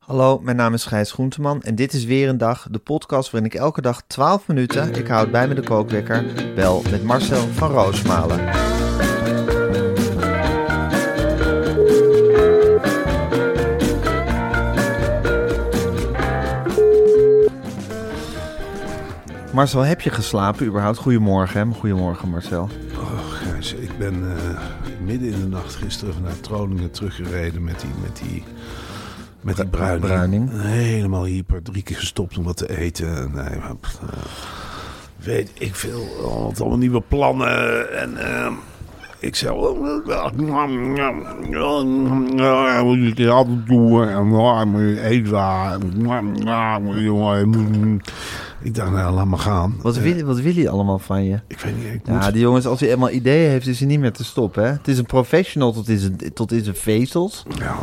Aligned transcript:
Hallo, 0.00 0.38
mijn 0.38 0.56
naam 0.56 0.74
is 0.74 0.84
Gijs 0.84 1.12
Groenteman 1.12 1.62
en 1.62 1.74
dit 1.74 1.92
is 1.92 2.04
weer 2.04 2.28
een 2.28 2.38
dag, 2.38 2.66
de 2.70 2.78
podcast 2.78 3.30
waarin 3.30 3.50
ik 3.50 3.58
elke 3.58 3.80
dag 3.80 4.02
12 4.06 4.46
minuten, 4.48 4.94
ik 4.94 5.06
houd 5.06 5.30
bij 5.30 5.48
me 5.48 5.54
de 5.54 5.62
kookwekker, 5.62 6.24
bel 6.54 6.82
met 6.90 7.02
Marcel 7.04 7.46
van 7.48 7.70
Roosmalen. 7.70 8.44
Marcel, 19.52 19.80
heb 19.80 20.00
je 20.00 20.10
geslapen 20.10 20.66
überhaupt? 20.66 20.98
Goedemorgen, 20.98 21.68
hè? 21.68 21.74
Goedemorgen 21.74 22.28
Marcel. 22.28 22.68
Oh, 22.94 23.18
Gijs, 23.18 23.74
ik 23.74 23.98
ben 23.98 24.36
eh, 24.36 24.60
midden 25.04 25.32
in 25.32 25.40
de 25.40 25.48
nacht 25.48 25.74
gisteren 25.74 26.14
vanuit 26.14 26.46
Groningen 26.46 26.90
teruggereden 26.90 27.64
met 27.64 27.80
die, 27.80 27.90
met 28.02 28.16
die, 28.16 28.44
met 29.40 29.56
die 29.56 29.66
bruining. 29.66 30.04
bruining. 30.04 30.50
Helemaal 30.52 31.24
hyper, 31.24 31.62
drie 31.62 31.82
keer 31.82 31.96
gestopt 31.96 32.38
om 32.38 32.44
wat 32.44 32.56
te 32.56 32.78
eten. 32.78 33.30
Nee, 33.34 33.58
maar, 33.58 33.76
pff, 33.80 33.98
eh, 34.02 34.18
weet 35.16 35.50
ik 35.58 35.74
veel, 35.74 36.06
allemaal, 36.24 36.52
allemaal 36.58 36.78
nieuwe 36.78 37.02
plannen 37.08 37.92
en... 38.00 38.16
eh, 38.16 38.52
ik 39.22 39.36
zei, 39.36 39.52
ik 48.62 48.74
dacht, 48.74 48.90
nou, 48.92 49.14
laat 49.14 49.26
maar 49.26 49.38
gaan. 49.38 49.74
Wat 49.82 49.96
Eh, 49.96 50.02
wil, 50.02 50.24
wat 50.24 50.40
wil 50.40 50.54
hij 50.54 50.68
allemaal 50.68 50.98
van 50.98 51.24
je? 51.24 51.40
Ik 51.46 51.58
weet 51.60 51.76
niet, 51.76 51.84
ik 51.94 52.00
Ja, 52.06 52.24
moet... 52.24 52.32
die 52.32 52.42
jongens, 52.42 52.66
als 52.66 52.80
hij 52.80 52.90
eenmaal 52.92 53.10
ideeën 53.10 53.50
heeft, 53.50 53.66
is 53.66 53.78
hij 53.78 53.88
niet 53.88 54.00
meer 54.00 54.12
te 54.12 54.24
stoppen. 54.24 54.64
Hè? 54.64 54.70
Het 54.70 54.88
is 54.88 54.98
een 54.98 55.06
professional 55.06 55.72
tot 55.72 55.88
in 55.88 55.98
zijn, 55.98 56.16
tot 56.34 56.52
in 56.52 56.64
zijn 56.64 56.76
vezels. 56.76 57.42
Ja, 57.58 57.76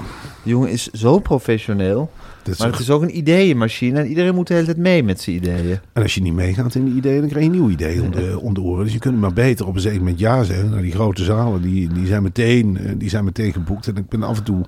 Die 0.44 0.53
jongen 0.53 0.69
is 0.69 0.88
zo 0.88 1.19
professioneel. 1.19 2.09
is 2.45 2.58
Maar 2.59 2.72
het 2.72 2.80
is 2.80 2.89
ook 2.89 3.02
een 3.02 3.17
ideeënmachine 3.17 4.00
en 4.00 4.08
iedereen 4.08 4.36
moet 4.36 4.47
de 4.47 4.53
hele 4.53 4.66
tijd 4.66 4.78
mee 4.78 5.03
met 5.03 5.22
zijn 5.22 5.36
ideeën. 5.36 5.80
En 5.94 6.02
als 6.02 6.16
je 6.16 6.22
niet 6.22 6.34
meegaat 6.34 6.75
in 6.75 6.86
die 6.86 6.95
ideeën, 6.95 7.19
dan 7.19 7.30
krijg 7.30 7.45
je 7.45 7.52
een 7.52 7.58
nieuw 7.58 7.69
idee 7.69 8.02
om 8.02 8.12
de, 8.12 8.39
om 8.41 8.53
de 8.53 8.62
oren. 8.62 8.84
Dus 8.84 8.94
je 8.94 9.00
kunt 9.00 9.19
maar 9.19 9.34
beter 9.34 9.67
op 9.67 9.75
een 9.75 9.81
zeker 9.81 10.00
moment 10.00 10.19
ja 10.19 10.44
zeggen. 10.44 10.69
Nou, 10.69 10.81
die 10.81 10.91
grote 10.91 11.23
zalen, 11.23 11.62
die, 11.62 11.88
die, 11.94 12.06
zijn 12.08 12.23
meteen, 12.23 12.78
eh, 12.78 12.91
die 12.97 13.09
zijn 13.09 13.23
meteen 13.23 13.53
geboekt. 13.53 13.88
En 13.88 13.95
ik 13.97 14.09
ben 14.09 14.23
af 14.23 14.38
en 14.38 14.44
toe, 14.44 14.66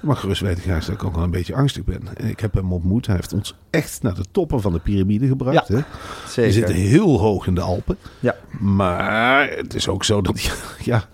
mag 0.00 0.20
gerust 0.20 0.40
weten, 0.40 0.62
Gijs, 0.62 0.86
dat 0.86 0.94
ik 0.94 1.04
ook 1.04 1.14
wel 1.14 1.24
een 1.24 1.30
beetje 1.30 1.54
angstig 1.54 1.84
ben. 1.84 2.00
En 2.14 2.28
ik 2.28 2.40
heb 2.40 2.54
hem 2.54 2.72
ontmoet. 2.72 3.06
Hij 3.06 3.14
heeft 3.14 3.32
ons 3.32 3.54
echt 3.70 4.02
naar 4.02 4.14
de 4.14 4.24
toppen 4.30 4.60
van 4.60 4.72
de 4.72 4.78
piramide 4.78 5.26
gebracht. 5.26 5.68
Ja, 5.68 5.74
hè. 5.74 5.82
Zeker. 6.28 6.42
We 6.42 6.52
zitten 6.52 6.74
heel 6.74 7.18
hoog 7.20 7.46
in 7.46 7.54
de 7.54 7.60
Alpen. 7.60 7.96
Ja. 8.20 8.34
Maar 8.58 9.50
het 9.50 9.74
is 9.74 9.88
ook 9.88 10.04
zo 10.04 10.20
dat 10.20 10.42
je, 10.42 10.52
ja, 10.90 11.04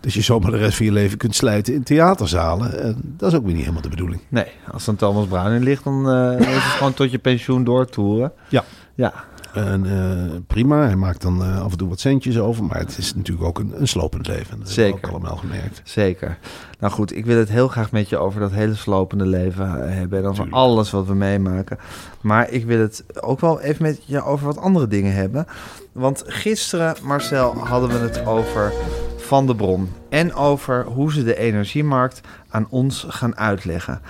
dat 0.00 0.12
je 0.12 0.20
zomaar 0.20 0.50
de 0.50 0.56
rest 0.56 0.76
van 0.76 0.86
je 0.86 0.92
leven 0.92 1.18
kunt 1.18 1.34
slijten 1.34 1.74
in 1.74 1.82
theaterzalen. 1.82 2.82
En 2.82 3.14
dat 3.16 3.32
is 3.32 3.38
ook 3.38 3.44
weer 3.44 3.52
niet 3.52 3.62
helemaal 3.62 3.82
de 3.82 3.88
bedoeling. 3.88 4.20
Nee, 4.28 4.46
als 4.72 4.84
dan 4.84 4.96
Thomas 4.96 5.26
Bruin 5.26 5.54
in 5.54 5.62
ligt, 5.62 5.84
dan 5.84 6.10
eh, 6.10 6.40
is 6.40 6.46
het 6.46 6.62
gewoon 6.62 6.94
tot 6.94 7.10
je 7.10 7.18
pensioen 7.18 7.64
doortoeren. 7.64 8.32
Ja. 8.48 8.64
Ja, 8.94 9.14
En 9.54 9.86
eh, 9.86 10.36
prima, 10.46 10.84
hij 10.84 10.96
maakt 10.96 11.22
dan 11.22 11.42
eh, 11.42 11.62
af 11.62 11.72
en 11.72 11.78
toe 11.78 11.88
wat 11.88 12.00
centjes 12.00 12.38
over. 12.38 12.64
Maar 12.64 12.78
het 12.78 12.98
is 12.98 13.14
natuurlijk 13.14 13.46
ook 13.46 13.58
een, 13.58 13.80
een 13.80 13.88
slopend 13.88 14.26
leven. 14.26 14.58
Dat 14.58 14.68
Zeker. 14.68 14.82
hebben 14.82 15.00
we 15.00 15.06
ook 15.06 15.12
allemaal 15.12 15.36
gemerkt. 15.36 15.80
zeker. 15.84 16.38
Nou 16.78 16.92
goed, 16.92 17.16
ik 17.16 17.26
wil 17.26 17.38
het 17.38 17.48
heel 17.48 17.68
graag 17.68 17.92
met 17.92 18.08
je 18.08 18.16
over 18.16 18.40
dat 18.40 18.50
hele 18.50 18.74
slopende 18.74 19.26
leven 19.26 19.86
eh, 19.86 19.94
hebben. 19.94 20.18
En 20.18 20.26
over 20.26 20.46
alles 20.50 20.90
wat 20.90 21.06
we 21.06 21.14
meemaken. 21.14 21.78
Maar 22.20 22.50
ik 22.50 22.64
wil 22.64 22.78
het 22.78 23.04
ook 23.20 23.40
wel 23.40 23.60
even 23.60 23.82
met 23.82 24.02
je 24.04 24.24
over 24.24 24.46
wat 24.46 24.58
andere 24.58 24.86
dingen 24.86 25.14
hebben. 25.14 25.46
Want 25.92 26.22
gisteren, 26.26 26.96
Marcel, 27.02 27.54
hadden 27.56 27.88
we 27.90 27.96
het 27.96 28.26
over 28.26 28.72
Van 29.16 29.46
de 29.46 29.54
Bron. 29.54 29.88
En 30.08 30.34
over 30.34 30.84
hoe 30.84 31.12
ze 31.12 31.24
de 31.24 31.36
energiemarkt 31.38 32.20
aan 32.48 32.66
ons 32.70 33.06
gaan 33.08 33.36
uitleggen. 33.36 34.00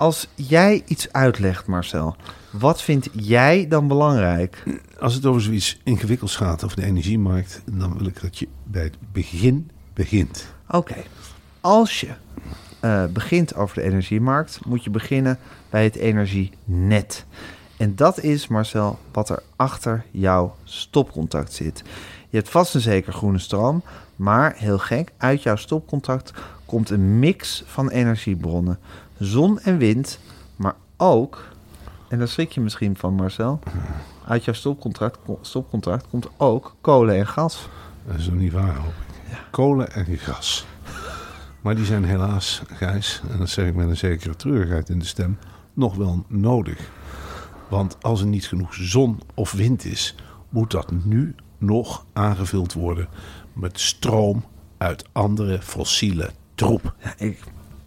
Als 0.00 0.28
jij 0.34 0.82
iets 0.86 1.12
uitlegt, 1.12 1.66
Marcel, 1.66 2.16
wat 2.50 2.82
vind 2.82 3.08
jij 3.12 3.68
dan 3.68 3.88
belangrijk? 3.88 4.62
Als 5.00 5.14
het 5.14 5.26
over 5.26 5.42
zoiets 5.42 5.80
ingewikkelds 5.84 6.36
gaat, 6.36 6.64
over 6.64 6.76
de 6.76 6.84
energiemarkt, 6.84 7.62
dan 7.64 7.98
wil 7.98 8.06
ik 8.06 8.20
dat 8.20 8.38
je 8.38 8.48
bij 8.64 8.82
het 8.82 8.96
begin 9.12 9.70
begint. 9.94 10.46
Oké, 10.68 10.96
als 11.60 12.00
je 12.00 12.08
eh, 12.80 13.04
begint 13.04 13.54
over 13.54 13.74
de 13.74 13.82
energiemarkt, 13.82 14.64
moet 14.66 14.84
je 14.84 14.90
beginnen 14.90 15.38
bij 15.70 15.84
het 15.84 15.96
energienet. 15.96 17.24
En 17.76 17.96
dat 17.96 18.20
is, 18.20 18.48
Marcel, 18.48 18.98
wat 19.12 19.28
er 19.28 19.42
achter 19.56 20.04
jouw 20.10 20.56
stopcontact 20.64 21.52
zit. 21.52 21.82
Je 22.28 22.36
hebt 22.36 22.48
vast 22.48 22.74
en 22.74 22.80
zeker 22.80 23.12
groene 23.12 23.38
stroom, 23.38 23.82
maar 24.16 24.54
heel 24.56 24.78
gek, 24.78 25.12
uit 25.16 25.42
jouw 25.42 25.56
stopcontact 25.56 26.32
komt 26.64 26.90
een 26.90 27.18
mix 27.18 27.62
van 27.66 27.90
energiebronnen. 27.90 28.78
Zon 29.20 29.58
en 29.60 29.78
wind, 29.78 30.18
maar 30.56 30.74
ook, 30.96 31.48
en 32.08 32.18
daar 32.18 32.28
schrik 32.28 32.52
je 32.52 32.60
misschien 32.60 32.96
van 32.96 33.14
Marcel, 33.14 33.58
uit 34.26 34.44
jouw 34.44 34.54
stopcontract, 34.54 35.18
stopcontract 35.40 36.08
komt 36.08 36.28
ook 36.36 36.76
kolen 36.80 37.16
en 37.16 37.26
gas. 37.26 37.68
Dat 38.06 38.18
is 38.18 38.26
nog 38.26 38.38
niet 38.38 38.52
waar, 38.52 38.76
hoop 38.76 38.92
ik. 39.08 39.38
Kolen 39.50 39.92
en 39.92 40.18
gas. 40.18 40.66
Maar 41.60 41.74
die 41.74 41.84
zijn 41.84 42.04
helaas, 42.04 42.62
Gijs, 42.66 43.22
en 43.30 43.38
dat 43.38 43.48
zeg 43.48 43.66
ik 43.66 43.74
met 43.74 43.88
een 43.88 43.96
zekere 43.96 44.36
treurigheid 44.36 44.88
in 44.88 44.98
de 44.98 45.04
stem, 45.04 45.38
nog 45.74 45.94
wel 45.94 46.24
nodig. 46.28 46.90
Want 47.68 47.96
als 48.00 48.20
er 48.20 48.26
niet 48.26 48.46
genoeg 48.46 48.74
zon 48.74 49.20
of 49.34 49.52
wind 49.52 49.84
is, 49.84 50.14
moet 50.48 50.70
dat 50.70 50.90
nu 51.04 51.34
nog 51.58 52.04
aangevuld 52.12 52.72
worden 52.72 53.08
met 53.52 53.80
stroom 53.80 54.44
uit 54.78 55.04
andere 55.12 55.62
fossiele 55.62 56.30
troep. 56.54 56.94
Ja, 57.02 57.14
ik, 57.16 57.42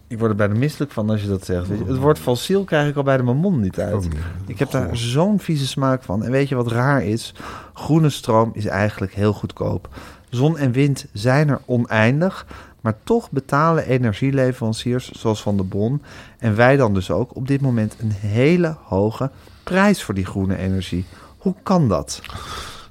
ik 0.06 0.18
word 0.18 0.30
er 0.30 0.36
bijna 0.36 0.54
misselijk 0.54 0.92
van 0.92 1.10
als 1.10 1.22
je 1.22 1.28
dat 1.28 1.44
zegt. 1.44 1.66
Je, 1.66 1.84
het 1.86 1.96
woord 1.96 2.18
fossiel 2.18 2.64
krijg 2.64 2.88
ik 2.88 2.96
al 2.96 3.02
bij 3.02 3.16
de 3.16 3.22
mijn 3.22 3.36
mond 3.36 3.60
niet 3.60 3.80
uit. 3.80 3.94
Oh. 3.94 4.12
Ik 4.46 4.58
heb 4.58 4.70
daar 4.70 4.96
zo'n 4.96 5.40
vieze 5.40 5.66
smaak 5.66 6.02
van. 6.02 6.24
En 6.24 6.30
weet 6.30 6.48
je 6.48 6.54
wat 6.54 6.72
raar 6.72 7.04
is? 7.04 7.34
Groene 7.74 8.10
stroom 8.10 8.50
is 8.54 8.66
eigenlijk 8.66 9.14
heel 9.14 9.32
goedkoop. 9.32 9.88
Zon 10.30 10.58
en 10.58 10.72
wind 10.72 11.06
zijn 11.12 11.48
er 11.48 11.60
oneindig. 11.64 12.46
Maar 12.80 12.94
toch 13.04 13.30
betalen 13.30 13.86
energieleveranciers 13.86 15.10
zoals 15.10 15.42
Van 15.42 15.56
de 15.56 15.64
Bron... 15.64 16.02
en 16.38 16.56
wij 16.56 16.76
dan 16.76 16.94
dus 16.94 17.10
ook 17.10 17.36
op 17.36 17.48
dit 17.48 17.60
moment 17.60 17.96
een 18.00 18.10
hele 18.10 18.76
hoge 18.82 19.30
prijs 19.62 20.02
voor 20.02 20.14
die 20.14 20.26
groene 20.26 20.56
energie. 20.56 21.04
Hoe 21.38 21.54
kan 21.62 21.88
dat? 21.88 22.20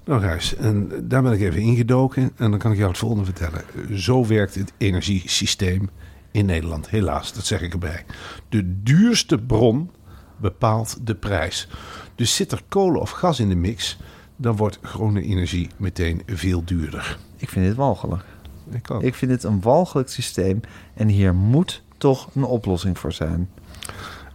Nou 0.05 0.21
Gijs, 0.21 0.55
en 0.55 0.91
daar 1.03 1.21
ben 1.21 1.31
ik 1.31 1.41
even 1.41 1.61
ingedoken 1.61 2.31
en 2.35 2.49
dan 2.49 2.59
kan 2.59 2.71
ik 2.71 2.77
jou 2.77 2.89
het 2.89 2.99
volgende 2.99 3.25
vertellen. 3.25 3.61
Zo 3.91 4.25
werkt 4.27 4.55
het 4.55 4.73
energiesysteem 4.77 5.89
in 6.33 6.45
Nederland, 6.45 6.89
helaas, 6.89 7.33
dat 7.33 7.45
zeg 7.45 7.61
ik 7.61 7.73
erbij. 7.73 8.05
De 8.49 8.83
duurste 8.83 9.37
bron 9.37 9.91
bepaalt 10.37 10.97
de 11.07 11.15
prijs. 11.15 11.67
Dus 12.15 12.35
zit 12.35 12.51
er 12.51 12.61
kolen 12.69 13.01
of 13.01 13.09
gas 13.09 13.39
in 13.39 13.49
de 13.49 13.55
mix, 13.55 13.97
dan 14.35 14.55
wordt 14.55 14.79
groene 14.81 15.21
energie 15.21 15.69
meteen 15.77 16.21
veel 16.25 16.63
duurder. 16.65 17.17
Ik 17.37 17.49
vind 17.49 17.65
dit 17.65 17.75
walgelijk. 17.75 18.23
Ik 18.71 18.91
ook. 18.91 19.01
Ik 19.01 19.15
vind 19.15 19.31
dit 19.31 19.43
een 19.43 19.61
walgelijk 19.61 20.09
systeem. 20.09 20.61
En 20.93 21.07
hier 21.07 21.35
moet 21.35 21.83
toch 21.97 22.29
een 22.35 22.43
oplossing 22.43 22.99
voor 22.99 23.11
zijn. 23.11 23.49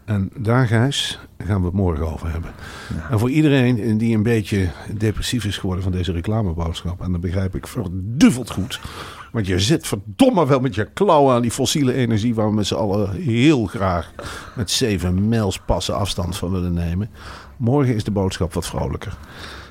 En 0.04 0.30
daar, 0.36 0.66
Gijs, 0.66 1.18
gaan 1.46 1.60
we 1.60 1.66
het 1.66 1.74
morgen 1.74 2.12
over 2.12 2.30
hebben. 2.30 2.50
En 3.10 3.18
voor 3.18 3.30
iedereen 3.30 3.98
die 3.98 4.16
een 4.16 4.22
beetje 4.22 4.68
depressief 4.98 5.44
is 5.44 5.58
geworden 5.58 5.82
van 5.82 5.92
deze 5.92 6.12
reclameboodschap... 6.12 7.00
en 7.00 7.12
dat 7.12 7.20
begrijp 7.20 7.54
ik 7.54 7.66
verduveld 7.66 8.50
goed... 8.50 8.80
want 9.32 9.46
je 9.46 9.60
zit 9.60 9.86
verdomme 9.86 10.46
wel 10.46 10.60
met 10.60 10.74
je 10.74 10.84
klauwen 10.84 11.34
aan 11.34 11.42
die 11.42 11.50
fossiele 11.50 11.92
energie... 11.92 12.34
waar 12.34 12.48
we 12.48 12.54
met 12.54 12.66
z'n 12.66 12.74
allen 12.74 13.12
heel 13.12 13.66
graag 13.66 14.12
met 14.56 14.70
zeven 14.70 15.28
mijls 15.28 15.58
passen 15.58 15.96
afstand 15.96 16.36
van 16.36 16.50
willen 16.50 16.72
nemen. 16.72 17.10
Morgen 17.56 17.94
is 17.94 18.04
de 18.04 18.10
boodschap 18.10 18.52
wat 18.52 18.66
vrolijker. 18.66 19.16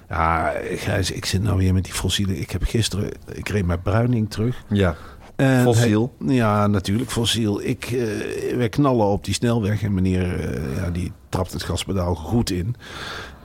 Ja, 0.09 0.53
Gijs, 0.63 1.11
ik 1.11 1.25
zit 1.25 1.43
nou 1.43 1.57
weer 1.57 1.73
met 1.73 1.83
die 1.83 1.93
fossiele... 1.93 2.39
Ik 2.39 2.51
heb 2.51 2.63
gisteren... 2.63 3.09
Ik 3.33 3.49
reed 3.49 3.65
mijn 3.65 3.81
bruining 3.81 4.29
terug... 4.29 4.63
Ja. 4.69 4.95
En 5.37 5.63
Fossiel. 5.63 6.13
hij- 6.25 6.35
ja, 6.35 6.67
natuurlijk 6.67 7.11
fossiel. 7.11 7.61
Ik, 7.63 7.85
eh, 7.85 8.55
wij 8.57 8.69
knallen 8.69 9.05
op 9.05 9.25
die 9.25 9.33
snelweg 9.33 9.83
en 9.83 9.93
meneer 9.93 10.39
eh, 10.39 10.75
ja, 10.75 10.89
die 10.89 11.11
trapt 11.29 11.53
het 11.53 11.63
gaspedaal 11.63 12.15
goed 12.15 12.49
in. 12.49 12.75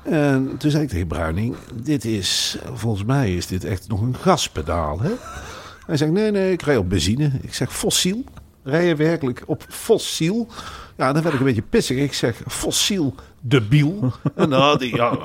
En 0.03 0.55
toen 0.59 0.71
zei 0.71 0.83
ik 0.83 0.89
tegen 0.89 1.07
Bruining, 1.07 1.55
dit 1.83 2.05
is, 2.05 2.59
volgens 2.73 3.05
mij 3.05 3.35
is 3.35 3.47
dit 3.47 3.65
echt 3.65 3.89
nog 3.89 4.01
een 4.01 4.17
gaspedaal. 4.17 5.01
Hè? 5.01 5.11
Hij 5.87 5.97
zegt, 5.97 6.13
nee, 6.13 6.31
nee, 6.31 6.53
ik 6.53 6.63
rij 6.63 6.77
op 6.77 6.89
benzine. 6.89 7.31
Ik 7.41 7.55
zeg, 7.55 7.73
fossiel? 7.77 8.25
Rij 8.65 8.87
je 8.87 8.97
werkelijk 8.97 9.43
op 9.47 9.65
fossiel? 9.69 10.47
Ja, 10.97 11.13
dan 11.13 11.23
werd 11.23 11.35
ik 11.35 11.41
een 11.41 11.47
beetje 11.47 11.63
pissig. 11.63 11.97
Ik 11.99 12.13
zeg, 12.13 12.43
fossiel, 12.49 13.15
debiel. 13.41 14.13
En 14.35 14.51
dan 14.51 14.61
had 14.61 14.81
hij, 14.81 14.89
ja, 14.89 15.17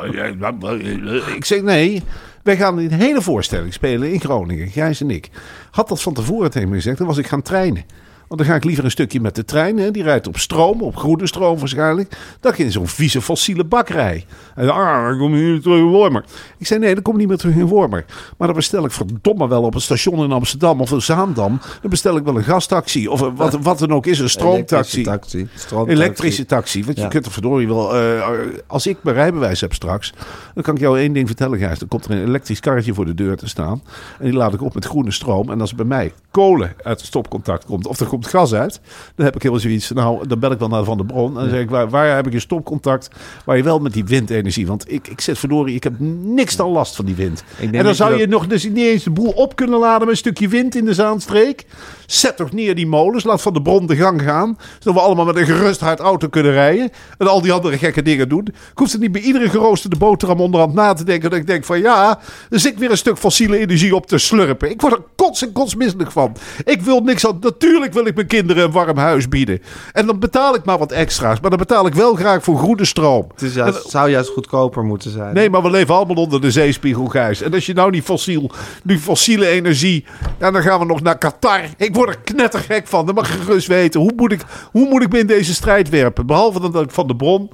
ik 1.35 1.45
zeg, 1.45 1.61
nee, 1.61 2.03
wij 2.47 2.57
gaan 2.57 2.77
een 2.77 2.91
hele 2.91 3.21
voorstelling 3.21 3.73
spelen 3.73 4.13
in 4.13 4.19
Groningen, 4.19 4.67
Gijs 4.67 5.01
en 5.01 5.11
ik. 5.11 5.29
Had 5.71 5.87
dat 5.87 6.01
van 6.01 6.13
tevoren 6.13 6.51
tegen 6.51 6.69
me 6.69 6.75
gezegd, 6.75 6.97
dan 6.97 7.07
was 7.07 7.17
ik 7.17 7.27
gaan 7.27 7.41
treinen. 7.41 7.83
Want 8.27 8.39
dan 8.39 8.49
ga 8.49 8.55
ik 8.55 8.63
liever 8.63 8.83
een 8.83 8.91
stukje 8.91 9.21
met 9.21 9.35
de 9.35 9.45
trein. 9.45 9.77
Hè. 9.77 9.91
Die 9.91 10.03
rijdt 10.03 10.27
op 10.27 10.37
stroom, 10.37 10.81
op 10.81 10.95
groene 10.95 11.27
stroom 11.27 11.59
waarschijnlijk. 11.59 12.17
Dan 12.39 12.53
in 12.55 12.71
zo'n 12.71 12.87
vieze 12.87 13.21
fossiele 13.21 13.63
bakkerij. 13.63 14.25
En 14.55 14.65
dan, 14.65 14.75
ah, 14.75 15.07
dan 15.07 15.17
kom 15.17 15.35
je 15.35 15.51
niet 15.51 15.61
terug 15.61 15.77
in 15.77 15.85
Wormer. 15.85 16.25
Ik 16.57 16.67
zei, 16.67 16.79
nee, 16.79 16.93
dan 16.93 17.03
kom 17.03 17.13
ik 17.13 17.19
niet 17.19 17.27
meer 17.27 17.37
terug 17.37 17.55
in 17.55 17.65
Wormer. 17.65 18.05
Maar 18.37 18.47
dan 18.47 18.55
bestel 18.57 18.85
ik 18.85 18.91
verdomme 18.91 19.47
wel 19.47 19.63
op 19.63 19.75
een 19.75 19.81
station 19.81 20.23
in 20.23 20.31
Amsterdam 20.31 20.81
of 20.81 20.91
in 20.91 21.01
Zaandam. 21.01 21.59
Dan 21.81 21.89
bestel 21.89 22.17
ik 22.17 22.23
wel 22.23 22.37
een 22.37 22.43
gastaxi. 22.43 23.07
Of 23.07 23.21
een- 23.21 23.35
wat, 23.35 23.57
wat 23.61 23.79
dan 23.79 23.91
ook 23.93 24.05
is, 24.05 24.19
een 24.19 24.29
stroomtaxi. 24.29 25.01
Elektrische 25.01 25.39
taxi. 25.39 25.59
Stroomtaxi. 25.65 26.01
Elektrische 26.01 26.45
taxi. 26.45 26.83
Want 26.85 26.97
je 26.97 27.07
kunt 27.07 27.25
er 27.25 27.31
verdorie 27.31 27.67
wel... 27.67 27.95
eh, 27.95 28.27
als 28.67 28.87
ik 28.87 28.97
mijn 29.01 29.15
rijbewijs 29.15 29.61
heb 29.61 29.73
straks... 29.73 30.13
dan 30.53 30.63
kan 30.63 30.75
ik 30.75 30.81
jou 30.81 30.99
één 30.99 31.13
ding 31.13 31.27
vertellen, 31.27 31.57
Gijs. 31.59 31.79
Dan 31.79 31.87
komt 31.87 32.05
er 32.05 32.11
een 32.11 32.23
elektrisch 32.23 32.59
karretje 32.59 32.93
voor 32.93 33.05
de 33.05 33.13
deur 33.13 33.37
te 33.37 33.47
staan. 33.47 33.81
En 34.19 34.25
die 34.25 34.33
laat 34.33 34.53
ik 34.53 34.61
op 34.61 34.73
met 34.73 34.85
groene 34.85 35.11
stroom. 35.11 35.49
En 35.51 35.61
als 35.61 35.75
bij 35.75 35.85
mij 35.85 36.13
kolen 36.31 36.73
uit 36.83 36.97
het 36.97 37.07
stopcontact 37.07 37.65
komt... 37.65 37.87
of 37.87 37.99
er 37.99 38.05
komt 38.07 38.16
gas 38.25 38.53
uit... 38.53 38.79
dan 39.15 39.25
heb 39.25 39.35
ik 39.35 39.41
heel 39.41 39.59
zoiets... 39.59 39.91
nou, 39.91 40.27
dan 40.27 40.39
bel 40.39 40.51
ik 40.51 40.59
wel 40.59 40.67
naar 40.67 40.83
Van 40.83 40.97
de 40.97 41.05
Bron. 41.05 41.35
En 41.35 41.41
dan 41.41 41.49
zeg 41.49 41.59
ik, 41.59 41.69
waar, 41.69 41.89
waar 41.89 42.15
heb 42.15 42.27
ik 42.27 42.33
een 42.33 42.41
stopcontact... 42.41 43.09
waar 43.45 43.57
je 43.57 43.63
wel 43.63 43.79
met 43.79 43.93
die 43.93 44.05
windenergie... 44.05 44.67
want 44.67 44.91
ik, 44.91 45.07
ik 45.07 45.21
zit 45.21 45.37
verdorie... 45.37 45.75
ik 45.75 45.83
heb 45.83 45.93
niks 46.23 46.55
dan 46.55 46.69
last 46.69 46.95
van 46.95 47.05
die 47.05 47.15
wind. 47.15 47.43
En 47.71 47.83
dan 47.83 47.95
zou 47.95 48.17
je 48.17 48.27
nog 48.27 48.47
dus 48.47 48.63
niet 48.63 48.77
eens 48.77 49.03
de 49.03 49.09
boel 49.09 49.31
op 49.31 49.55
kunnen 49.55 49.79
laden... 49.79 49.99
met 49.99 50.09
een 50.09 50.17
stukje 50.17 50.47
wind 50.47 50.75
in 50.75 50.85
de 50.85 50.93
Zaanstreek. 50.93 51.65
Zet 52.05 52.37
toch 52.37 52.51
neer 52.51 52.75
die 52.75 52.87
molens. 52.87 53.23
Laat 53.23 53.41
Van 53.41 53.53
de 53.53 53.61
Bron 53.61 53.85
de 53.85 53.95
gang 53.95 54.21
gaan. 54.21 54.57
Zodat 54.79 55.01
we 55.01 55.07
allemaal 55.07 55.25
met 55.25 55.35
een 55.35 55.45
gerust 55.45 55.79
hart 55.79 55.99
auto 55.99 56.27
kunnen 56.27 56.51
rijden. 56.51 56.89
En 57.17 57.27
al 57.27 57.41
die 57.41 57.51
andere 57.51 57.77
gekke 57.77 58.01
dingen 58.01 58.29
doen. 58.29 58.45
Ik 58.47 58.77
hoef 58.77 58.93
er 58.93 58.99
niet 58.99 59.11
bij 59.11 59.21
iedere 59.21 59.49
geroosterde 59.49 59.97
boterham 59.97 60.39
onderhand 60.39 60.73
na 60.73 60.93
te 60.93 61.03
denken. 61.03 61.29
Dat 61.29 61.39
ik 61.39 61.47
denk 61.47 61.63
van 61.63 61.79
ja, 61.79 62.19
er 62.49 62.59
zit 62.59 62.77
weer 62.77 62.91
een 62.91 62.97
stuk 62.97 63.17
fossiele 63.17 63.57
energie 63.57 63.95
op 63.95 64.05
te 64.05 64.17
slurpen. 64.17 64.69
Ik 64.69 64.81
word 64.81 64.93
er 64.93 65.03
kots 65.15 65.41
en 65.41 65.51
kotsmisselijk 65.51 66.11
van. 66.11 66.35
Ik 66.65 66.81
wil 66.81 66.99
niks 66.99 67.27
aan. 67.27 67.37
Natuurlijk 67.41 67.93
wil 67.93 68.06
ik 68.07 68.15
mijn 68.15 68.27
kinderen 68.27 68.63
een 68.63 68.71
warm 68.71 68.97
huis 68.97 69.27
bieden. 69.29 69.61
En 69.93 70.05
dan 70.05 70.19
betaal 70.19 70.55
ik 70.55 70.65
maar 70.65 70.77
wat 70.77 70.91
extra's. 70.91 71.39
Maar 71.39 71.49
dan 71.49 71.59
betaal 71.59 71.85
ik 71.87 71.93
wel 71.93 72.15
graag 72.15 72.43
voor 72.43 72.57
groene 72.57 72.85
stroom. 72.85 73.27
Het 73.33 73.41
is 73.41 73.53
juist, 73.53 73.89
zou 73.89 74.09
juist 74.09 74.29
goedkoper 74.29 74.83
moeten 74.83 75.11
zijn. 75.11 75.33
Nee, 75.33 75.49
maar 75.49 75.61
we 75.61 75.69
leven 75.69 75.95
allemaal 75.95 76.15
onder 76.23 76.41
de 76.41 76.51
zeespiegel, 76.51 77.05
Gijs. 77.05 77.41
En 77.41 77.53
als 77.53 77.65
je 77.65 77.73
nou 77.73 77.91
die, 77.91 78.03
fossiel, 78.03 78.51
die 78.83 78.99
fossiele 78.99 79.47
energie... 79.47 80.05
Ja, 80.39 80.51
dan 80.51 80.61
gaan 80.61 80.79
we 80.79 80.85
nog 80.85 81.01
naar 81.01 81.17
Qatar. 81.17 81.61
Ik 81.77 81.95
word 81.95 82.09
er 82.09 82.17
knettergek 82.23 82.87
van. 82.87 83.05
Dan 83.05 83.15
mag 83.15 83.27
je 83.33 83.39
gerust 83.41 83.67
weten. 83.67 83.99
Hoe 84.01 84.13
moet 84.15 84.31
ik, 84.31 84.41
hoe 84.71 84.87
moet 84.89 85.03
ik 85.03 85.11
me 85.11 85.19
in 85.19 85.27
deze 85.27 85.53
strijd 85.53 85.89
werpen? 85.89 86.25
Behalve 86.25 86.59
dan 86.59 86.71
dat 86.71 86.83
ik 86.83 86.91
van 86.91 87.07
de 87.07 87.15
bron... 87.15 87.49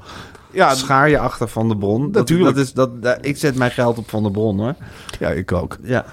Ja, 0.52 0.76
Schaar 0.76 1.10
je 1.10 1.20
achter 1.20 1.48
Van 1.48 1.68
de 1.70 1.78
Bron. 1.78 2.02
Dat- 2.02 2.14
Natuurlijk. 2.14 2.56
Dat 2.56 2.66
is, 2.66 2.74
dat, 2.74 3.02
dat- 3.04 3.18
ik 3.22 3.38
zet 3.38 3.56
mijn 3.56 3.72
geld 3.72 3.98
op 3.98 4.10
Van 4.10 4.24
de 4.24 4.32
Bron, 4.32 4.60
hoor. 4.60 4.76
ja, 5.20 5.30
ik 5.30 5.52
ook. 5.52 5.78
Ja, 5.84 6.06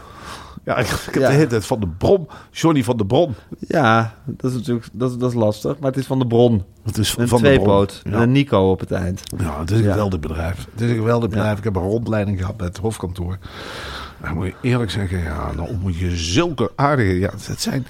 Ja, 0.70 0.76
ik, 0.76 0.86
ik 1.08 1.14
heb 1.14 1.22
Ja. 1.22 1.28
de 1.28 1.34
hele 1.34 1.46
tijd 1.46 1.66
van 1.66 1.80
de 1.80 1.88
bron. 1.88 2.28
Johnny 2.50 2.84
van 2.84 2.96
de 2.96 3.06
Bron. 3.06 3.34
ja 3.58 4.14
dat 4.24 4.50
is 4.50 4.56
natuurlijk 4.56 4.86
dat, 4.92 5.20
dat 5.20 5.30
is 5.30 5.36
lastig. 5.36 5.78
Maar 5.78 5.90
het 5.90 6.00
is 6.00 6.06
Van 6.06 6.18
de 6.18 6.26
Bron. 6.26 6.64
Het 6.84 6.98
is 6.98 7.14
Een 7.18 7.28
van 7.28 7.42
de 7.42 7.58
bron. 7.62 7.88
Ja. 8.02 8.20
En 8.20 8.32
Nico 8.32 8.70
op 8.70 8.80
het 8.80 8.90
eind. 8.92 9.22
Ja, 9.38 9.60
het 9.60 9.70
is 9.70 9.78
een 9.78 9.84
geweldig 9.84 10.20
bedrijf. 10.20 10.66
Het 10.72 10.80
is 10.80 10.90
een 10.90 10.96
geweldig 10.96 11.28
bedrijf. 11.28 11.58
Ik 11.58 11.64
heb 11.64 11.76
een 11.76 11.82
rondleiding 11.82 12.38
gehad 12.38 12.56
bij 12.56 12.66
het 12.66 12.76
hoofdkantoor. 12.76 13.38
Maar 14.20 14.34
moet 14.34 14.46
je 14.46 14.54
eerlijk 14.62 14.90
zeggen, 14.90 15.18
ja, 15.18 15.52
dan 15.56 15.66
ontmoet 15.66 15.96
je 15.96 16.16
zulke 16.16 16.72
aardige... 16.76 17.18
Ja, 17.18 17.30
het 17.46 17.60
zijn... 17.60 17.86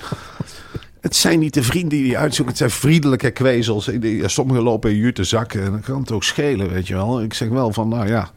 Het 1.01 1.17
zijn 1.17 1.39
niet 1.39 1.55
de 1.55 1.63
vrienden 1.63 1.99
die 1.99 2.07
je 2.07 2.17
uitzoekt. 2.17 2.49
Het 2.49 2.59
zijn 2.59 2.71
vriendelijke 2.71 3.31
kwezels. 3.31 3.91
Sommigen 4.25 4.63
lopen 4.63 4.91
in 4.91 4.97
jute 4.97 5.25
zakken. 5.25 5.65
En 5.65 5.71
dan 5.71 5.81
kan 5.81 6.01
het 6.01 6.13
ook 6.13 6.25
schelen, 6.25 6.69
weet 6.71 6.89
je 6.89 6.95
wel. 6.95 7.23
Ik 7.23 7.35
zeg 7.35 7.49
wel 7.49 7.73
van, 7.73 7.89
nou 7.89 8.07
ja... 8.09 8.31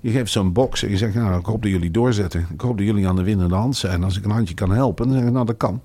Je 0.00 0.10
geeft 0.10 0.32
zo'n 0.32 0.52
box 0.52 0.82
en 0.82 0.90
je 0.90 0.96
zegt, 0.96 1.14
nou, 1.14 1.38
ik 1.38 1.46
hoop 1.46 1.62
dat 1.62 1.70
jullie 1.70 1.90
doorzetten. 1.90 2.46
Ik 2.52 2.60
hoop 2.60 2.76
dat 2.78 2.86
jullie 2.86 3.08
aan 3.08 3.16
de 3.16 3.22
winnende 3.22 3.54
hand 3.54 3.76
zijn. 3.76 4.04
Als 4.04 4.16
ik 4.18 4.24
een 4.24 4.30
handje 4.30 4.54
kan 4.54 4.70
helpen, 4.72 5.08
dan 5.08 5.16
zeg 5.16 5.26
ik, 5.26 5.32
nou, 5.32 5.46
dat 5.46 5.56
kan. 5.56 5.80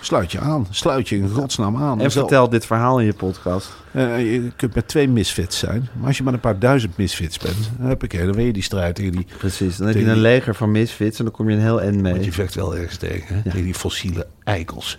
Sluit 0.00 0.32
je 0.32 0.38
aan. 0.40 0.66
Sluit 0.70 1.08
je 1.08 1.16
in 1.16 1.28
godsnaam 1.28 1.76
aan. 1.76 2.00
En 2.00 2.10
vertel 2.10 2.48
dit 2.48 2.66
verhaal 2.66 2.98
in 3.00 3.06
je 3.06 3.12
podcast. 3.14 3.70
eh, 3.92 4.32
je 4.32 4.52
kunt 4.56 4.74
met 4.74 4.88
twee 4.88 5.08
misfits 5.08 5.58
zijn. 5.58 5.88
Maar 5.98 6.06
als 6.06 6.16
je 6.16 6.22
met 6.22 6.34
een 6.34 6.40
paar 6.40 6.58
duizend 6.58 6.96
misfits 6.96 7.38
bent, 7.38 7.70
huppakee, 7.80 8.24
dan 8.26 8.34
weet 8.34 8.46
je 8.46 8.52
die 8.52 8.62
strijd 8.62 8.94
tegen 8.94 9.12
die... 9.12 9.26
Precies. 9.38 9.76
Dan 9.76 9.86
heb 9.86 9.96
je 9.96 10.04
een 10.04 10.12
die- 10.12 10.22
leger 10.22 10.54
van 10.54 10.70
misfits 10.70 11.18
en 11.18 11.24
dan 11.24 11.32
kom 11.34 11.48
je 11.48 11.56
een 11.56 11.62
heel 11.62 11.80
end 11.82 12.00
mee. 12.00 12.12
Want 12.12 12.24
je 12.24 12.32
vecht 12.32 12.54
wel 12.54 12.76
ergens 12.76 12.96
tegen, 12.96 13.34
hè? 13.36 13.42
tegen 13.42 13.62
die 13.64 13.74
fossiele 13.74 14.26
eikels. 14.44 14.96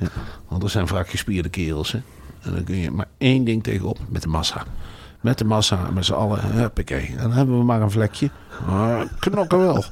Want 0.48 0.62
dat 0.62 0.72
zijn 0.72 0.88
vaak 0.88 1.10
gespierde 1.10 1.50
kerels. 1.50 1.92
Hè? 1.92 2.00
En 2.42 2.54
dan 2.54 2.64
kun 2.64 2.76
je 2.78 2.92
maar 2.92 3.08
één 3.18 3.44
ding 3.44 3.64
tegenop, 3.64 4.00
met 4.10 4.22
de 4.22 4.28
massa. 4.28 4.64
Met 5.22 5.38
de 5.38 5.46
massa, 5.46 5.90
met 5.94 6.06
z'n 6.06 6.14
allen, 6.14 6.40
huppakee. 6.42 7.08
En 7.08 7.18
dan 7.18 7.32
hebben 7.32 7.58
we 7.58 7.64
maar 7.64 7.82
een 7.82 7.92
vlekje. 7.92 8.30
Maar 8.68 9.08
knokken 9.20 9.60
wel. 9.60 9.84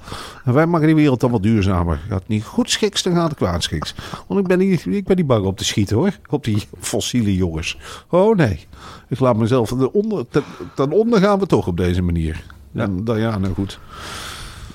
En 0.44 0.54
wij 0.54 0.66
maken 0.66 0.88
die 0.88 0.96
wereld 0.96 1.20
dan 1.20 1.32
wat 1.32 1.44
duurzamer. 1.44 2.00
Gaat 2.10 2.20
het 2.20 2.28
niet 2.28 2.44
goed 2.44 2.70
schiks, 2.70 3.04
dan 3.04 3.14
gaat 3.14 3.30
het 3.30 3.38
kwaad 3.38 3.64
schiks. 3.64 3.96
Want 4.28 4.40
ik 4.40 4.48
ben 4.48 4.58
niet, 4.58 4.86
ik 4.86 5.06
ben 5.06 5.16
niet 5.16 5.28
bang 5.28 5.46
op 5.46 5.58
te 5.58 5.66
schieten 5.66 5.98
hoor. 5.98 6.12
Op 6.30 6.44
die 6.44 6.68
fossiele 6.80 7.36
jongens. 7.36 7.78
Oh 8.10 8.36
nee. 8.36 8.68
Ik 9.08 9.20
laat 9.20 9.38
mezelf 9.38 9.70
ten 9.70 9.94
onder, 9.94 10.26
ten, 10.30 10.44
ten 10.76 10.92
onder 10.92 11.20
gaan 11.20 11.40
we 11.40 11.46
toch 11.46 11.68
op 11.68 11.78
deze 11.78 12.02
manier. 12.02 12.44
En 12.74 13.04
dan, 13.04 13.20
ja, 13.20 13.38
nou 13.38 13.54
goed. 13.54 13.80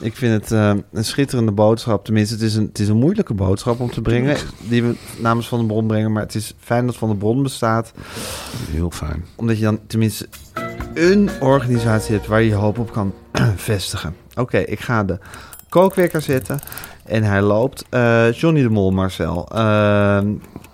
Ik 0.01 0.17
vind 0.17 0.43
het 0.43 0.53
eh, 0.53 0.75
een 0.93 1.05
schitterende 1.05 1.53
boodschap. 1.53 2.05
Tenminste, 2.05 2.35
het 2.35 2.43
is, 2.43 2.55
een, 2.55 2.67
het 2.67 2.79
is 2.79 2.89
een 2.89 2.97
moeilijke 2.97 3.35
boodschap 3.35 3.81
om 3.81 3.91
te 3.91 4.01
brengen. 4.01 4.37
Die 4.69 4.83
we 4.83 4.97
namens 5.19 5.49
Van 5.49 5.59
de 5.59 5.67
Bron 5.67 5.87
brengen. 5.87 6.13
Maar 6.13 6.23
het 6.23 6.35
is 6.35 6.55
fijn 6.59 6.87
dat 6.87 6.97
Van 6.97 7.09
de 7.09 7.17
Bron 7.17 7.43
bestaat. 7.43 7.93
Heel 8.71 8.91
fijn. 8.91 9.25
Omdat 9.37 9.59
je 9.59 9.65
dan 9.65 9.81
tenminste 9.87 10.29
een 10.95 11.31
organisatie 11.41 12.15
hebt 12.15 12.27
waar 12.27 12.43
je 12.43 12.49
je 12.49 12.55
hoop 12.55 12.79
op 12.79 12.93
kan 12.93 13.15
vestigen. 13.57 14.17
Oké, 14.35 14.59
ik 14.59 14.81
ga 14.81 15.05
de 15.05 15.19
kookwekker 15.69 16.21
zetten. 16.21 16.61
En 17.05 17.23
hij 17.23 17.43
loopt. 17.43 17.85
Eh, 17.89 18.33
Johnny 18.33 18.63
de 18.63 18.69
Mol, 18.69 18.91
Marcel. 18.91 19.49
Eh, 19.49 20.21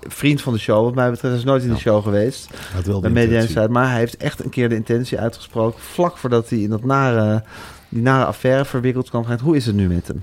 vriend 0.01 0.43
van 0.43 0.53
de 0.53 0.59
show, 0.59 0.85
wat 0.85 0.95
mij 0.95 1.11
betreft. 1.11 1.33
Hij 1.33 1.43
is 1.43 1.45
nooit 1.45 1.63
in 1.63 1.69
de 1.69 1.79
show 1.79 2.03
geweest. 2.03 2.49
Hij 2.49 2.59
had 2.75 2.87
wel 2.87 2.95
de 2.95 3.01
Bij 3.01 3.11
Media 3.11 3.25
intentie. 3.27 3.49
Insight. 3.49 3.71
Maar 3.71 3.91
hij 3.91 3.99
heeft 3.99 4.17
echt 4.17 4.45
een 4.45 4.51
keer 4.51 4.69
de 4.69 4.75
intentie 4.75 5.19
uitgesproken. 5.19 5.81
Vlak 5.83 6.17
voordat 6.17 6.49
hij 6.49 6.59
in 6.59 6.71
dat 6.71 6.85
nare, 6.85 7.43
die 7.89 8.03
nare 8.03 8.25
affaire 8.25 8.65
verwikkeld 8.65 9.09
kwam. 9.09 9.25
Hoe 9.43 9.57
is 9.57 9.67
het 9.67 9.75
nu 9.75 9.89
met 9.89 10.07
hem? 10.07 10.23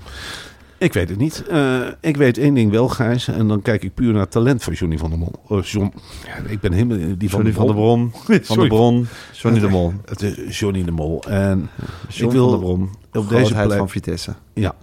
Ik 0.78 0.92
weet 0.92 1.08
het 1.08 1.18
niet. 1.18 1.46
Eh, 1.46 1.80
ik 2.00 2.16
weet 2.16 2.38
één 2.38 2.54
ding 2.54 2.70
wel, 2.70 2.88
Gijs. 2.88 3.28
En 3.28 3.48
dan 3.48 3.62
kijk 3.62 3.82
ik 3.82 3.94
puur 3.94 4.12
naar 4.12 4.20
het 4.20 4.30
talent 4.30 4.62
van 4.62 4.72
Johnny 4.72 4.98
van 4.98 5.10
der 5.10 5.18
Mol. 5.18 5.32
Eh, 5.48 5.62
John, 5.62 5.92
ja, 6.26 6.50
ik 6.50 6.60
ben 6.60 6.72
helemaal 6.72 6.96
die 6.96 7.30
van 7.30 7.42
Johnny 7.42 7.50
de 7.50 7.56
van 7.56 7.66
der 7.66 7.74
Bron. 7.74 8.12
Van 8.42 8.58
de. 8.58 8.66
Bron. 8.66 9.06
Johnny 9.32 9.60
de 9.60 9.68
Mol. 9.68 9.92
Het 10.04 10.22
is 10.22 10.58
Johnny 10.58 10.84
de 10.84 10.90
Mol. 10.90 11.22
En 11.28 11.70
John 12.08 12.24
ik 12.24 12.30
wil 12.30 12.50
van 12.50 12.58
der 12.58 12.66
Bron. 12.66 12.90
op 13.12 13.28
deze 13.28 13.54
plek... 13.54 13.78
van 13.78 13.88
Vitesse. 13.88 14.34
Ja. 14.54 14.74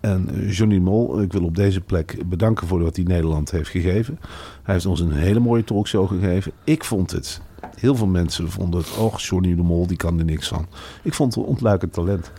En 0.00 0.46
Johnny 0.48 0.78
Mol, 0.78 1.20
ik 1.22 1.32
wil 1.32 1.44
op 1.44 1.56
deze 1.56 1.80
plek 1.80 2.16
bedanken 2.26 2.66
voor 2.66 2.82
wat 2.82 2.96
hij 2.96 3.04
Nederland 3.04 3.50
heeft 3.50 3.68
gegeven. 3.70 4.18
Hij 4.62 4.74
heeft 4.74 4.86
ons 4.86 5.00
een 5.00 5.12
hele 5.12 5.40
mooie 5.40 5.64
talkshow 5.64 6.08
gegeven. 6.08 6.52
Ik 6.64 6.84
vond 6.84 7.10
het. 7.10 7.40
Heel 7.76 7.94
veel 7.94 8.06
mensen 8.06 8.50
vonden 8.50 8.80
het. 8.80 8.96
Och, 8.96 9.20
Johnny 9.20 9.54
de 9.54 9.62
Mol, 9.62 9.86
die 9.86 9.96
kan 9.96 10.18
er 10.18 10.24
niks 10.24 10.48
van. 10.48 10.66
Ik 11.02 11.14
vond 11.14 11.34
het 11.34 11.44
een 11.44 11.50
ontluikend 11.50 11.92
talent. 11.92 12.30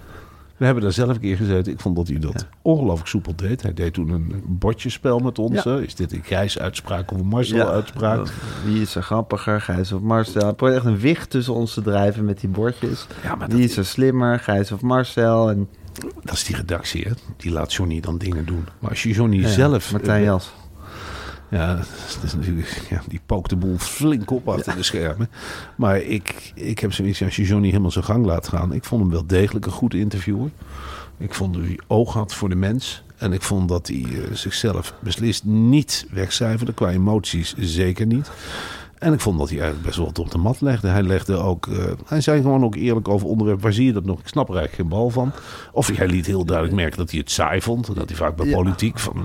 We 0.58 0.66
hebben 0.66 0.84
daar 0.84 0.92
zelf 0.94 1.10
een 1.10 1.20
keer 1.20 1.38
gezeten. 1.38 1.74
Ik 1.74 1.80
vond 1.80 1.96
dat 1.96 2.08
hij 2.08 2.20
dat 2.20 2.46
ongelooflijk 2.62 3.08
soepel 3.08 3.36
deed. 3.36 3.62
Hij 3.62 3.74
deed 3.74 3.94
toen 3.94 4.10
een 4.10 4.44
bordjespel 4.48 5.20
met 5.20 5.40
ons. 5.40 5.64
Ja. 5.64 5.78
Is 5.78 5.96
dit 5.96 6.14
een 6.14 6.24
Gijs-uitspraak 6.24 7.12
of 7.12 7.20
een 7.20 7.26
Marcel-uitspraak? 7.26 8.28
Wie 8.66 8.82
is 8.82 8.96
er 8.96 9.04
grappiger, 9.04 9.62
Gijs 9.62 9.92
of 9.92 10.02
Marcel? 10.02 10.42
Hij 10.42 10.54
probeert 10.54 10.78
echt 10.78 10.86
een 10.88 11.00
wicht 11.00 11.30
tussen 11.30 11.54
ons 11.54 11.74
te 11.74 11.82
drijven 11.82 12.26
met 12.26 12.40
die 12.40 12.50
bordjes. 12.50 13.08
Ja, 13.24 13.36
maar 13.36 13.48
Wie 13.48 13.58
dat- 13.62 13.70
is 13.70 13.78
er 13.78 13.86
slimmer, 13.86 14.40
Gijs 14.40 14.72
of 14.72 14.82
Marcel? 14.82 15.50
En 15.50 15.68
Dat 16.24 16.34
is 16.34 16.44
die 16.44 16.56
redactie, 16.56 17.04
hè? 17.04 17.12
Die 17.38 17.52
laat 17.52 17.74
Johnny 17.74 18.00
dan 18.00 18.18
dingen 18.18 18.46
doen. 18.46 18.68
Maar 18.80 18.90
als 18.90 19.04
je 19.04 19.12
Johnny 19.12 19.40
ja, 19.40 19.48
zelf... 19.48 19.92
Martijn 19.92 20.20
eh, 20.20 20.26
Jas. 20.26 20.52
Ja, 21.50 21.76
dat 21.76 22.24
is 22.24 22.34
natuurlijk, 22.34 22.82
ja, 22.90 23.02
die 23.08 23.22
pookt 23.26 23.50
de 23.50 23.56
boel 23.56 23.78
flink 23.78 24.32
op 24.32 24.50
achter 24.50 24.76
de 24.76 24.84
schermen. 24.84 25.30
Maar 25.76 25.98
ik, 25.98 26.52
ik 26.56 26.80
heb 26.80 26.94
zoiets, 26.94 27.24
als 27.24 27.36
je 27.36 27.44
Johnny 27.44 27.68
helemaal 27.68 27.92
zijn 27.92 28.06
gang 28.06 28.26
laat 28.26 28.48
gaan. 28.48 28.74
Ik 28.74 28.84
vond 28.84 29.02
hem 29.02 29.12
wel 29.12 29.28
degelijk 29.28 29.66
een 29.66 29.72
goed 29.72 29.94
interviewer. 29.94 30.50
Ik 31.18 31.34
vond 31.34 31.54
dat 31.54 31.64
hij 31.64 31.80
oog 31.88 32.14
had 32.14 32.34
voor 32.34 32.50
de 32.50 32.56
mens. 32.56 33.04
En 33.18 33.34
ik 33.34 33.42
vond 33.42 33.70
dat 33.70 33.88
hij 33.88 34.04
eh, 34.04 34.36
zichzelf 34.36 34.94
beslist 35.00 35.44
niet 35.44 36.06
wegcijferde. 36.12 36.74
Qua 36.74 36.90
emoties 36.90 37.54
zeker 37.58 38.06
niet. 38.06 38.32
En 39.00 39.14
ik 39.14 39.20
vond 39.20 39.38
dat 39.38 39.50
hij 39.50 39.58
eigenlijk 39.58 39.86
best 39.86 39.98
wel 39.98 40.08
wat 40.08 40.20
op 40.20 40.32
de 40.32 40.38
mat 40.38 40.62
legde. 40.62 40.88
Hij 40.88 41.04
legde 41.04 41.36
ook, 41.38 41.68
eh, 41.68 41.84
hij 42.06 42.22
zei 42.22 42.42
gewoon 42.42 42.64
ook 42.64 42.76
eerlijk 42.76 43.08
over 43.08 43.28
onderwerp. 43.28 43.62
Waar 43.62 43.74
zie 43.74 43.86
je 43.86 43.94
dat 43.94 44.06
nog? 44.06 44.20
Ik 44.20 44.28
snap 44.28 44.50
er 44.50 44.56
eigenlijk 44.56 44.90
geen 44.90 45.00
bal 45.00 45.10
van. 45.10 45.32
Of 45.72 45.88
hij 45.98 46.08
liet 46.08 46.26
heel 46.26 46.46
duidelijk 46.46 46.76
merken 46.76 46.98
dat 46.98 47.10
hij 47.12 47.20
het 47.20 47.32
saai 47.32 47.62
vond. 47.62 47.96
Dat 47.96 48.10
hij 48.10 48.18
vaak 48.18 48.36
bij 48.36 48.52
politiek 48.52 49.00
van, 49.00 49.16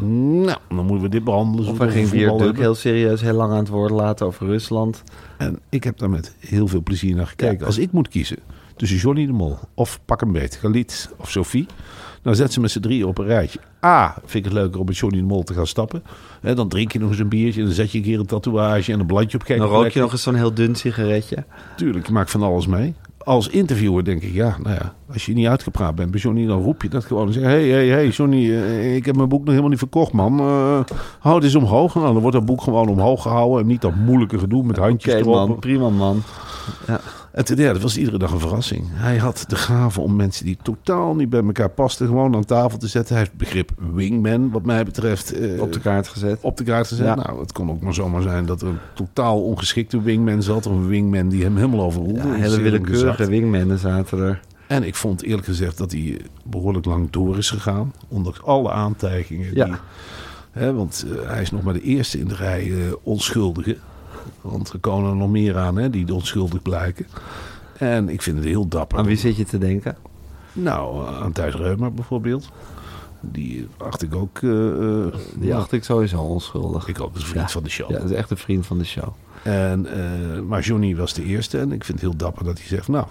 nou, 0.45 0.59
dan 0.69 0.87
moeten 0.87 1.01
we 1.01 1.09
dit 1.09 1.25
behandelen. 1.25 1.71
Of 1.71 1.79
hij 1.79 1.91
ging 1.91 2.09
weer 2.09 2.29
hebben. 2.29 2.57
heel 2.57 2.75
serieus 2.75 3.21
heel 3.21 3.33
lang 3.35 3.53
aan 3.53 3.59
het 3.59 3.69
woord 3.69 3.91
laten 3.91 4.27
over 4.27 4.47
Rusland. 4.47 5.03
En 5.39 5.59
ik 5.69 5.85
heb 5.85 5.99
daar 5.99 6.11
met 6.11 6.35
heel 6.39 6.67
veel 6.67 6.83
plezier 6.83 7.15
naar 7.15 7.27
gekeken. 7.27 7.67
Als 7.67 7.79
ik 7.79 7.93
moet 7.93 8.09
kiezen 8.09 8.39
tussen 8.77 8.99
Johnny 8.99 9.27
de 9.27 9.33
Mol 9.33 9.59
of 9.75 10.01
pak 10.05 10.21
een 10.21 10.33
beet, 10.33 10.57
Galit 10.57 11.11
of 11.17 11.31
Sophie. 11.31 11.67
Dan 12.25 12.35
zet 12.35 12.53
ze 12.53 12.61
met 12.61 12.71
z'n 12.71 12.81
drieën 12.81 13.07
op 13.07 13.19
een 13.19 13.27
rijtje. 13.27 13.59
A, 13.85 14.15
vind 14.25 14.45
ik 14.47 14.53
het 14.53 14.61
leuker 14.61 14.81
om 14.81 14.87
met 14.87 14.97
Johnny 14.97 15.19
de 15.19 15.25
Mol 15.25 15.43
te 15.43 15.55
gaan 15.55 15.67
stappen. 15.67 16.03
Hè, 16.41 16.55
dan 16.55 16.69
drink 16.69 16.93
je 16.93 16.99
nog 16.99 17.11
eens 17.11 17.19
een 17.19 17.29
biertje. 17.29 17.63
Dan 17.63 17.73
zet 17.73 17.93
je 17.93 17.99
een 17.99 18.05
keer 18.05 18.19
een 18.19 18.27
tatoeage 18.27 18.93
en 18.93 19.01
een 19.01 19.07
bladje 19.07 19.39
op 19.39 19.45
gekke 19.45 19.63
Dan 19.63 19.71
rook 19.71 19.89
je 19.89 20.01
nog 20.01 20.13
eens 20.13 20.23
zo'n 20.23 20.35
heel 20.35 20.55
dun 20.55 20.75
sigaretje. 20.75 21.45
Tuurlijk, 21.77 22.07
je 22.07 22.13
maakt 22.13 22.31
van 22.31 22.43
alles 22.43 22.67
mee. 22.67 22.95
Als 23.19 23.49
interviewer 23.49 24.05
denk 24.05 24.23
ik, 24.23 24.33
ja, 24.33 24.57
nou 24.63 24.75
ja, 24.75 24.95
als 25.13 25.27
je 25.27 25.33
niet 25.35 25.47
uitgepraat 25.47 25.95
bent 25.95 26.11
bij 26.11 26.21
Johnny, 26.21 26.47
dan 26.47 26.63
roep 26.63 26.83
je 26.83 26.89
dat 26.89 27.05
gewoon. 27.05 27.27
En 27.27 27.33
zeg, 27.33 27.43
hé, 27.43 27.71
hé, 27.71 27.87
hé, 27.87 27.99
Johnny, 28.01 28.51
eh, 28.51 28.97
ik 28.97 29.05
heb 29.05 29.17
mijn 29.17 29.29
boek 29.29 29.41
nog 29.41 29.49
helemaal 29.49 29.71
niet 29.71 29.79
verkocht, 29.79 30.13
man. 30.13 30.41
Eh 30.41 30.81
hou 31.19 31.35
het 31.35 31.45
eens 31.45 31.55
omhoog. 31.55 31.95
Nou, 31.95 32.13
dan 32.13 32.19
wordt 32.23 32.37
dat 32.37 32.47
boek 32.47 32.63
gewoon 32.63 32.89
omhoog 32.89 33.23
gehouden 33.23 33.61
en 33.61 33.67
niet 33.67 33.81
dat 33.81 33.95
moeilijke 33.95 34.39
gedoe 34.39 34.65
met 34.65 34.77
handjes 34.77 35.15
Oké 35.15 35.23
erop. 35.23 35.49
man, 35.49 35.59
prima 35.59 35.89
man. 35.89 36.23
En 37.35 37.45
ten 37.45 37.57
derde 37.57 37.81
was 37.81 37.97
iedere 37.97 38.19
dag 38.19 38.33
een 38.33 38.41
verrassing. 38.41 38.85
Hij 38.91 39.17
had 39.17 39.45
de 39.49 39.57
gave 39.57 40.01
om 40.01 40.17
mensen 40.17 40.45
die 40.45 40.57
totaal 40.63 41.15
niet 41.15 41.31
bij 41.31 41.43
elkaar 41.45 41.69
pasten, 41.69 42.07
gewoon 42.07 42.35
aan 42.35 42.45
tafel 42.45 42.79
te 42.79 42.87
zetten. 42.89 43.15
Hij 43.15 43.19
heeft 43.25 43.31
het 43.39 43.41
begrip 43.49 43.71
wingman, 43.95 44.51
wat 44.51 44.65
mij 44.65 44.85
betreft, 44.85 45.33
eh, 45.33 45.61
Op 45.61 45.73
de 45.73 45.81
kaart 45.81 46.09
gezet. 46.09 46.39
op 46.41 46.57
de 46.57 46.65
kaart 46.65 46.89
gezet. 46.89 47.07
Ja. 47.07 47.15
Nou, 47.15 47.41
het 47.41 47.53
kon 47.53 47.71
ook 47.71 47.81
maar 47.81 47.95
zomaar 47.95 48.23
zijn 48.23 48.47
dat 48.47 48.63
er 48.63 48.69
een 48.69 48.79
totaal 48.95 49.43
ongeschikte 49.43 50.03
wingman 50.03 50.43
zat. 50.43 50.67
Of 50.67 50.73
een 50.73 50.87
wingman 50.87 51.29
die 51.29 51.43
hem 51.43 51.57
helemaal 51.57 51.85
overroelde. 51.85 52.29
Ja, 52.29 52.33
hele 52.35 52.61
willekeurige 52.61 53.27
wingmannen 53.27 53.79
zaten 53.79 54.19
er. 54.19 54.41
En 54.67 54.83
ik 54.83 54.95
vond 54.95 55.23
eerlijk 55.23 55.47
gezegd 55.47 55.79
dat 55.79 55.93
hij 55.93 56.21
behoorlijk 56.45 56.85
lang 56.85 57.11
door 57.11 57.39
is 57.39 57.51
gegaan. 57.51 57.93
Ondanks 58.09 58.43
alle 58.43 58.71
aantijgingen. 58.71 59.55
Ja. 59.55 59.65
Die, 59.65 59.75
hè, 60.51 60.73
want 60.75 61.05
eh, 61.23 61.31
hij 61.31 61.43
is 61.43 61.51
nog 61.51 61.63
maar 61.63 61.75
de 61.75 61.83
eerste 61.83 62.19
in 62.19 62.29
de 62.29 62.35
rij 62.35 62.71
eh, 62.73 62.93
onschuldige. 63.03 63.77
Want 64.45 64.73
er 64.73 64.79
komen 64.79 65.11
er 65.11 65.17
nog 65.17 65.31
meer 65.31 65.59
aan 65.59 65.77
hè, 65.77 65.91
die 65.91 66.15
onschuldig 66.15 66.63
blijken. 66.63 67.07
En 67.79 68.09
ik 68.09 68.23
vind 68.23 68.37
het 68.37 68.47
heel 68.47 68.69
dapper. 68.69 68.99
Aan 68.99 69.05
wie 69.05 69.17
zit 69.17 69.37
je 69.37 69.45
te 69.45 69.59
denken? 69.59 69.97
Nou, 70.53 71.09
aan 71.23 71.33
Thijs 71.33 71.55
Reumer 71.55 71.93
bijvoorbeeld. 71.93 72.49
Die 73.33 73.67
acht 73.77 74.03
ik 74.03 74.15
ook... 74.15 74.39
eh, 74.43 75.21
Die 75.39 75.55
acht 75.55 75.73
ik 75.73 75.85
sowieso 75.85 76.19
onschuldig. 76.19 76.89
ik 76.89 77.01
ook 77.01 77.15
als 77.15 77.25
vriend 77.25 77.47
Ja. 77.47 77.53
van 77.53 77.63
de 77.63 77.71
show. 77.71 77.91
Ja, 77.91 77.99
dat 77.99 78.11
is 78.11 78.17
echt 78.17 78.31
een 78.31 78.37
vriend 78.37 78.67
van 78.67 78.79
de 78.79 78.85
show. 78.85 79.09
En, 79.43 79.87
eh, 79.87 80.41
maar 80.41 80.61
Johnny 80.61 80.97
was 80.97 81.13
de 81.15 81.25
eerste. 81.25 81.59
En 81.59 81.73
ik 81.73 81.85
vind 81.85 82.01
het 82.01 82.09
heel 82.11 82.17
dapper 82.19 82.45
dat 82.45 82.59
hij 82.59 82.67
zegt... 82.67 82.89
Nou, 82.89 83.07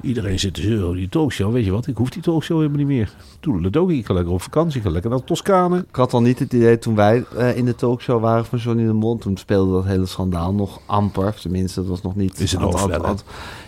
iedereen 0.00 0.38
zit 0.38 0.54
te 0.54 0.60
zeuren 0.60 0.84
over 0.84 0.96
die 0.96 1.08
talkshow. 1.08 1.52
Weet 1.52 1.64
je 1.64 1.70
wat? 1.70 1.86
Ik 1.86 1.96
hoef 1.96 2.10
die 2.10 2.22
talkshow 2.22 2.56
helemaal 2.56 2.78
niet 2.78 2.86
meer. 2.86 3.12
Toedeledokie. 3.40 3.98
Ik 3.98 4.06
ga 4.06 4.14
lekker 4.14 4.32
op 4.32 4.42
vakantie. 4.42 4.78
Ik 4.78 4.86
ga 4.86 4.90
lekker 4.92 5.10
naar 5.10 5.24
Toscane. 5.24 5.78
Ik 5.88 5.96
had 5.96 6.12
al 6.12 6.20
niet 6.22 6.38
het 6.38 6.52
idee 6.52 6.78
toen 6.78 6.94
wij 6.94 7.24
in 7.54 7.64
de 7.64 7.74
talkshow 7.74 8.20
waren 8.20 8.44
van 8.44 8.58
Johnny 8.58 8.86
de 8.86 8.92
Mol. 8.92 9.18
Toen 9.18 9.36
speelde 9.36 9.72
dat 9.72 9.84
hele 9.84 10.06
schandaal 10.06 10.54
nog 10.54 10.80
amper. 10.86 11.34
Tenminste, 11.40 11.80
dat 11.80 11.88
was 11.88 12.02
nog 12.02 12.16
niet... 12.16 12.40
Is 12.40 12.52
het 12.52 12.62
overal, 12.62 13.16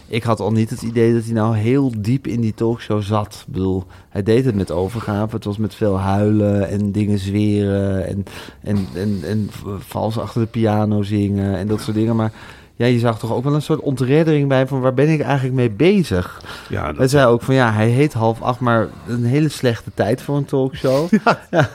Ik 0.08 0.22
had 0.22 0.40
al 0.40 0.52
niet 0.52 0.70
het 0.70 0.82
idee 0.82 1.14
dat 1.14 1.24
hij 1.24 1.32
nou 1.32 1.56
heel 1.56 1.92
diep 1.98 2.26
in 2.26 2.40
die 2.40 2.54
talkshow 2.54 3.02
zat. 3.02 3.44
Ik 3.46 3.52
bedoel, 3.52 3.84
hij 4.08 4.22
deed 4.22 4.44
het 4.44 4.54
met 4.54 4.70
overgave. 4.70 5.34
Het 5.34 5.44
was 5.44 5.56
met 5.56 5.74
veel 5.74 5.98
huilen 5.98 6.68
en 6.68 6.92
dingen 6.92 7.18
zweren. 7.18 8.06
En, 8.06 8.24
en, 8.60 8.86
en, 8.94 9.18
en 9.22 9.48
vals 9.78 10.18
achter 10.18 10.40
de 10.40 10.46
piano 10.46 11.02
zingen 11.02 11.56
en 11.56 11.66
dat 11.66 11.80
soort 11.80 11.96
dingen. 11.96 12.16
Maar 12.16 12.32
ja, 12.76 12.86
je 12.86 12.98
zag 12.98 13.18
toch 13.18 13.32
ook 13.32 13.44
wel 13.44 13.54
een 13.54 13.62
soort 13.62 13.80
ontreddering 13.80 14.48
bij 14.48 14.66
van 14.66 14.80
waar 14.80 14.94
ben 14.94 15.08
ik 15.08 15.20
eigenlijk 15.20 15.54
mee 15.54 15.70
bezig? 15.70 16.40
Ja, 16.68 16.82
Hij 16.84 16.92
dat, 16.92 17.10
zei 17.10 17.26
ook 17.26 17.42
van 17.42 17.54
ja, 17.54 17.72
hij 17.72 17.88
heet 17.88 18.12
half 18.12 18.42
acht, 18.42 18.60
maar 18.60 18.88
een 19.08 19.24
hele 19.24 19.48
slechte 19.48 19.90
tijd 19.94 20.22
voor 20.22 20.36
een 20.36 20.44
talkshow. 20.44 21.08
Ja. 21.50 21.68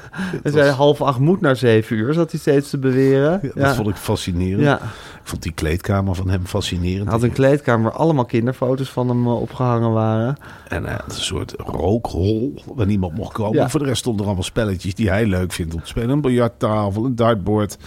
Hij 0.43 0.51
zei 0.51 0.69
half 0.69 1.01
acht 1.01 1.19
moet 1.19 1.41
naar 1.41 1.55
zeven 1.55 1.97
uur, 1.97 2.13
zat 2.13 2.31
hij 2.31 2.39
steeds 2.39 2.69
te 2.69 2.77
beweren. 2.77 3.39
ja, 3.41 3.49
Ja, 3.55 3.61
dat 3.65 3.75
vond 3.75 3.87
ik 3.89 3.95
fascinerend. 3.95 4.61
ja. 4.61 4.75
Ik 5.21 5.27
vond 5.27 5.43
die 5.43 5.51
kleedkamer 5.53 6.15
van 6.15 6.29
hem 6.29 6.45
fascinerend. 6.45 7.03
Hij 7.03 7.11
had 7.13 7.23
een 7.23 7.31
kleedkamer 7.31 7.83
waar 7.91 7.99
allemaal 7.99 8.25
kinderfoto's 8.25 8.89
van 8.89 9.09
hem 9.09 9.25
eh, 9.25 9.41
opgehangen 9.41 9.91
waren. 9.91 10.37
En 10.67 10.83
hij 10.83 10.93
had 10.93 11.05
een 11.15 11.21
soort 11.21 11.53
rookhol 11.57 12.61
waar 12.75 12.85
niemand 12.85 13.15
mocht 13.15 13.33
komen. 13.33 13.69
Voor 13.69 13.79
de 13.79 13.85
rest 13.85 13.97
stonden 13.99 14.21
er 14.21 14.25
allemaal 14.27 14.43
spelletjes 14.45 14.95
die 14.95 15.09
hij 15.09 15.25
leuk 15.25 15.51
vindt 15.51 15.73
om 15.73 15.81
te 15.81 15.87
spelen. 15.87 16.09
Een 16.09 16.21
biljarttafel, 16.21 17.05
een 17.05 17.15
dartboard. 17.15 17.77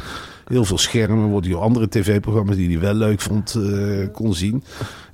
Heel 0.44 0.64
veel 0.64 0.78
schermen, 0.78 1.28
wordt 1.28 1.46
hij 1.46 1.54
andere 1.56 1.88
tv-programma's 1.88 2.56
die 2.56 2.68
hij 2.70 2.78
wel 2.80 2.94
leuk 2.94 3.20
vond, 3.20 3.54
eh, 3.54 4.06
kon 4.12 4.34
zien. 4.34 4.64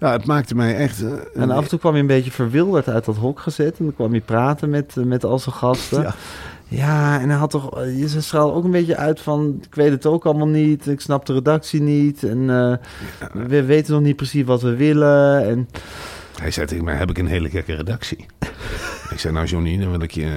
Ja, 0.00 0.12
het 0.12 0.24
maakte 0.26 0.54
mij 0.54 0.76
echt... 0.76 1.02
eh, 1.02 1.42
En 1.42 1.50
af 1.50 1.62
en 1.62 1.68
toe 1.68 1.78
kwam 1.78 1.92
hij 1.92 2.00
een 2.00 2.06
beetje 2.06 2.30
verwilderd 2.30 2.88
uit 2.88 3.04
dat 3.04 3.16
hok 3.16 3.40
gezet. 3.40 3.78
En 3.78 3.84
dan 3.84 3.94
kwam 3.94 4.10
hij 4.10 4.20
praten 4.20 4.70
met, 4.70 4.96
eh, 4.96 5.04
met 5.04 5.24
al 5.24 5.38
zijn 5.38 5.54
gasten. 5.54 6.02
Ja. 6.02 6.14
Ja. 6.68 7.20
en 7.20 7.28
hij 7.28 7.38
had 7.38 7.50
toch... 7.50 7.84
Je 7.84 8.08
straalde 8.08 8.52
ook 8.54 8.64
een 8.64 8.70
beetje 8.70 8.96
uit 8.96 9.20
van... 9.20 9.58
Ik 9.66 9.74
weet 9.74 9.90
het 9.90 10.06
ook 10.06 10.24
allemaal 10.26 10.46
niet. 10.46 10.86
Ik 10.86 11.00
snap 11.00 11.26
de 11.26 11.32
redactie 11.32 11.82
niet. 11.82 12.22
En 12.24 12.46
we 13.32 13.62
weten 13.64 13.92
nog 13.94 14.02
niet 14.02 14.16
precies 14.16 14.44
wat 14.44 14.62
we 14.62 14.74
willen. 14.76 15.44
En 15.46 15.68
Hij 16.40 16.50
zei 16.50 16.66
tegen 16.66 16.84
mij, 16.84 16.94
heb 16.94 17.10
ik 17.10 17.18
een 17.18 17.26
hele 17.26 17.50
gekke 17.50 17.74
redactie? 17.74 18.26
ik 19.10 19.18
zei, 19.18 19.32
nou 19.34 19.46
Johnny, 19.46 19.78
dan 19.78 19.90
wil 19.90 20.00
ik 20.02 20.10
je 20.10 20.28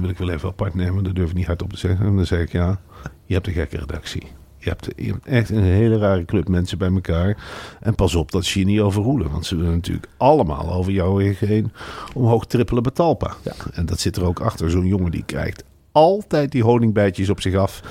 wil 0.00 0.08
ik 0.08 0.18
wel 0.18 0.30
even 0.30 0.48
apart 0.48 0.74
nemen. 0.74 1.04
Dat 1.04 1.14
durf 1.14 1.28
ik 1.30 1.36
niet 1.36 1.46
hardop 1.46 1.70
te 1.72 1.78
zeggen. 1.78 2.06
En 2.06 2.16
dan 2.16 2.26
zei 2.26 2.42
ik, 2.42 2.52
ja, 2.52 2.80
je 3.24 3.34
hebt 3.34 3.46
een 3.46 3.52
gekke 3.52 3.78
redactie. 3.78 4.22
Je 4.58 4.68
hebt, 4.68 4.88
je 4.96 5.10
hebt 5.10 5.26
echt 5.26 5.50
een 5.50 5.62
hele 5.62 5.98
rare 5.98 6.24
club 6.24 6.48
mensen 6.48 6.78
bij 6.78 6.92
elkaar. 6.92 7.36
En 7.80 7.94
pas 7.94 8.14
op 8.14 8.32
dat 8.32 8.44
ze 8.44 8.58
je 8.58 8.64
niet 8.64 8.80
overroelen. 8.80 9.30
Want 9.30 9.46
ze 9.46 9.56
willen 9.56 9.72
natuurlijk 9.72 10.06
allemaal 10.16 10.72
over 10.72 10.92
jou 10.92 11.34
heen 11.38 11.72
omhoog 12.14 12.46
trippelen 12.46 12.82
bij 12.82 12.92
Talpa. 12.92 13.34
Ja. 13.42 13.52
En 13.72 13.86
dat 13.86 14.00
zit 14.00 14.16
er 14.16 14.24
ook 14.24 14.40
achter. 14.40 14.70
Zo'n 14.70 14.86
jongen 14.86 15.10
die 15.10 15.24
krijgt 15.24 15.64
altijd 15.92 16.52
die 16.52 16.62
honingbijtjes 16.62 17.28
op 17.28 17.40
zich 17.40 17.54
af. 17.54 17.82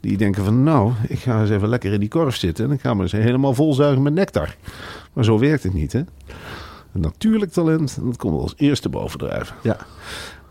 Die 0.00 0.16
denken 0.16 0.44
van, 0.44 0.62
nou, 0.62 0.92
ik 1.08 1.18
ga 1.18 1.40
eens 1.40 1.50
even 1.50 1.68
lekker 1.68 1.92
in 1.92 2.00
die 2.00 2.08
korf 2.08 2.36
zitten. 2.36 2.64
En 2.64 2.70
ik 2.70 2.80
ga 2.80 2.94
me 2.94 3.02
eens 3.02 3.12
helemaal 3.12 3.54
volzuigen 3.54 4.02
met 4.02 4.14
nectar. 4.14 4.56
Maar 5.12 5.24
zo 5.24 5.38
werkt 5.38 5.62
het 5.62 5.74
niet, 5.74 5.92
hè? 5.92 6.00
Een 6.92 7.00
natuurlijk 7.00 7.52
talent, 7.52 7.98
dat 8.02 8.16
komt 8.16 8.40
als 8.40 8.54
eerste 8.56 8.88
bovendrijven. 8.88 9.56
Ja. 9.62 9.76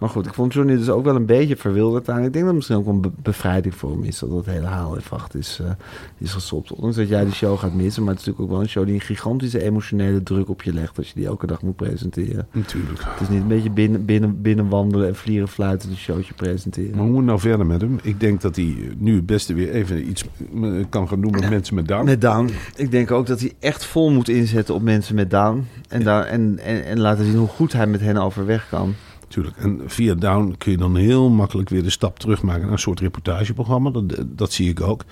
Maar 0.02 0.10
goed, 0.10 0.26
ik 0.26 0.34
vond 0.34 0.54
Johnny 0.54 0.76
dus 0.78 0.90
ook 0.90 1.04
wel 1.04 1.16
een 1.16 1.26
beetje 1.26 1.56
verwilderd 1.56 2.10
aan. 2.10 2.16
Ik 2.24 2.34
denk 2.34 2.34
dat 2.34 2.46
het 2.46 2.54
misschien 2.56 2.76
ook 2.78 2.88
een 2.88 3.02
be- 3.02 3.12
bevrijding 3.22 3.76
voor 3.76 3.92
hem 3.92 4.04
is. 4.04 4.20
Dat 4.20 4.30
dat 4.30 4.46
hele 4.46 4.66
haal 4.66 4.98
even 4.98 5.18
acht 5.18 5.36
is, 5.36 5.60
eh, 5.64 5.70
is 6.18 6.32
gestopt. 6.34 6.72
Ondanks 6.72 6.96
dat 6.96 7.08
jij 7.08 7.24
die 7.24 7.34
show 7.34 7.58
gaat 7.60 7.74
missen. 7.74 8.04
Maar 8.04 8.12
het 8.12 8.22
is 8.22 8.26
natuurlijk 8.28 8.52
ook 8.52 8.58
wel 8.58 8.66
een 8.66 8.72
show 8.72 8.86
die 8.86 8.94
een 8.94 9.02
gigantische 9.02 9.64
emotionele 9.64 10.24
druk 10.24 10.50
op 10.50 10.62
je 10.64 10.74
legt. 10.74 10.98
Als 10.98 11.08
je 11.08 11.14
die 11.16 11.26
elke 11.26 11.48
dag 11.48 11.62
moet 11.62 11.76
presenteren. 11.76 12.48
Natuurlijk. 12.52 13.00
Het 13.04 13.22
is 13.22 13.30
niet 13.30 13.42
een 13.42 13.48
beetje 13.48 13.70
binnen, 13.70 14.06
binnen, 14.06 14.42
binnen 14.42 14.70
wandelen 14.70 15.08
en 15.08 15.16
vlieren 15.16 15.48
fluiten 15.48 15.90
een 15.90 15.98
showtje 15.98 16.34
presenteren. 16.34 16.92
Maar 16.96 17.04
hoe 17.06 17.14
moet 17.14 17.26
nou 17.26 17.40
verder 17.40 17.66
met 17.66 17.82
hem? 17.82 18.00
Ik 18.04 18.20
denk 18.20 18.42
dat 18.42 18.56
hij 18.56 18.76
nu 18.98 19.16
het 19.16 19.26
beste 19.26 19.54
weer 19.54 19.70
even 19.72 20.10
iets 20.10 20.24
eh, 20.62 20.70
kan 20.90 21.08
gaan 21.08 21.22
doen 21.22 21.32
met 21.32 21.50
mensen 21.50 21.76
met 21.76 21.88
Down. 21.88 22.06
Met 22.06 22.22
Down. 22.22 22.50
Ik 22.76 22.92
denk 22.92 23.12
ook 23.12 23.28
dat 23.28 23.40
hij 23.40 23.54
echt 23.60 23.86
vol 23.86 24.12
moet 24.12 24.30
inzetten 24.30 24.76
op 24.76 24.82
mensen 24.82 25.16
met 25.16 25.30
Down. 25.30 25.66
En, 25.88 26.04
daar, 26.04 26.24
en, 26.26 26.60
en, 26.64 26.86
en 26.86 27.00
laten 27.00 27.26
zien 27.26 27.36
hoe 27.36 27.48
goed 27.48 27.74
hij 27.74 27.88
met 27.88 28.02
hen 28.02 28.18
overweg 28.18 28.70
kan. 28.70 28.94
Natuurlijk. 29.36 29.58
En 29.58 29.82
via 29.86 30.14
Down 30.14 30.56
kun 30.58 30.72
je 30.72 30.78
dan 30.78 30.96
heel 30.96 31.30
makkelijk 31.30 31.70
weer 31.70 31.84
de 31.84 31.90
stap 31.90 32.20
terugmaken 32.20 32.62
naar 32.62 32.72
een 32.72 32.80
soort 32.80 33.00
reportageprogramma. 33.00 33.90
Dat, 33.90 34.04
dat 34.26 34.52
zie 34.52 34.70
ik 34.70 34.82
ook. 34.82 35.04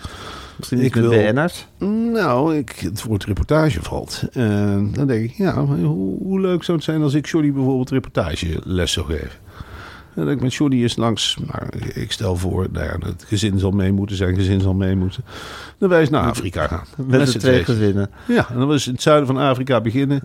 Misschien 0.57 0.77
niet 0.79 0.88
Ik 0.88 0.95
met 0.95 1.03
wil- 1.09 1.31
BN'ers. 1.31 1.67
Nou, 2.13 2.55
ik, 2.55 2.69
het 2.79 3.03
woord 3.03 3.23
reportage 3.25 3.81
valt. 3.81 4.23
En 4.31 4.91
dan 4.93 5.07
denk 5.07 5.23
ik, 5.23 5.31
ja, 5.31 5.65
hoe, 5.65 6.17
hoe 6.23 6.39
leuk 6.39 6.63
zou 6.63 6.77
het 6.77 6.85
zijn 6.85 7.01
als 7.01 7.13
ik 7.13 7.25
Jordi 7.25 7.51
bijvoorbeeld 7.51 7.89
reportageles 7.89 8.91
zou 8.91 9.05
geven? 9.05 9.29
En 10.15 10.25
dat 10.25 10.33
ik 10.33 10.41
met 10.41 10.53
Jordi 10.53 10.81
eens 10.81 10.95
langs, 10.95 11.38
nou, 11.51 11.91
ik 11.93 12.11
stel 12.11 12.35
voor, 12.35 12.67
nou 12.71 12.85
ja, 12.85 13.07
het 13.07 13.23
gezin 13.27 13.59
zal 13.59 13.71
mee 13.71 13.91
moeten, 13.91 14.15
zijn 14.15 14.35
gezin 14.35 14.61
zal 14.61 14.73
mee 14.73 14.95
moeten. 14.95 15.23
Dan 15.77 15.89
wij 15.89 15.99
eens 15.99 16.09
naar 16.09 16.23
Afrika 16.29 16.67
gaan. 16.67 16.85
Met 17.07 17.19
de 17.19 17.25
z'n 17.31 17.38
twee 17.38 17.63
gezinnen. 17.63 18.09
Ja, 18.27 18.49
en 18.49 18.57
dan 18.57 18.67
was 18.67 18.88
in 18.88 18.93
het 18.93 19.01
zuiden 19.01 19.27
van 19.27 19.38
Afrika 19.38 19.81
beginnen. 19.81 20.21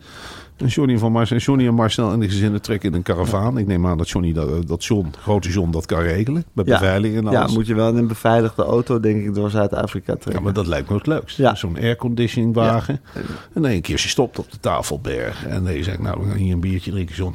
En 0.56 0.66
Johnny, 0.66 0.99
van 0.99 1.12
Marcel, 1.12 1.37
Johnny 1.37 1.66
en 1.66 1.75
Marcel 1.75 2.12
en 2.12 2.20
de 2.20 2.28
gezinnen 2.28 2.62
trekken 2.62 2.88
in 2.90 2.94
een 2.96 3.02
karavaan. 3.02 3.58
Ik 3.58 3.66
neem 3.66 3.87
aan 3.87 3.99
dat 3.99 4.08
Johnny, 4.11 4.32
dat, 4.32 4.66
dat 4.68 4.84
John, 4.84 5.08
grote 5.20 5.49
John, 5.49 5.70
dat 5.70 5.87
kan 5.87 6.00
regelen. 6.00 6.44
Met 6.52 6.66
Ja. 6.66 6.78
beveiliging 6.78 7.26
en 7.26 7.32
Ja, 7.32 7.40
alles. 7.40 7.54
moet 7.54 7.66
je 7.66 7.75
wel 7.75 7.88
in 7.88 7.96
een 7.96 8.06
beveiligde 8.06 8.62
auto, 8.64 9.00
denk 9.00 9.25
ik, 9.25 9.34
door 9.34 9.50
Zuid-Afrika 9.50 10.12
Ja, 10.12 10.18
trekken. 10.18 10.42
maar 10.44 10.52
dat 10.52 10.66
lijkt 10.66 10.88
me 10.88 10.96
het 10.96 11.06
leukst. 11.06 11.37
Ja. 11.37 11.54
Zo'n 11.54 11.76
airconditioning 11.76 12.54
wagen. 12.54 13.00
En 13.14 13.62
dan 13.62 13.64
een 13.70 13.80
keertje 13.80 14.08
stopt 14.08 14.38
op 14.38 14.50
de 14.50 14.61
tafelberg. 14.61 15.46
En 15.46 15.64
dan 15.64 15.75
je 15.75 15.82
zegt, 15.82 15.99
nou, 15.99 16.20
we 16.23 16.28
gaan 16.28 16.38
hier 16.38 16.52
een 16.52 16.61
biertje 16.61 16.90
drinken, 16.90 17.14
John. 17.14 17.34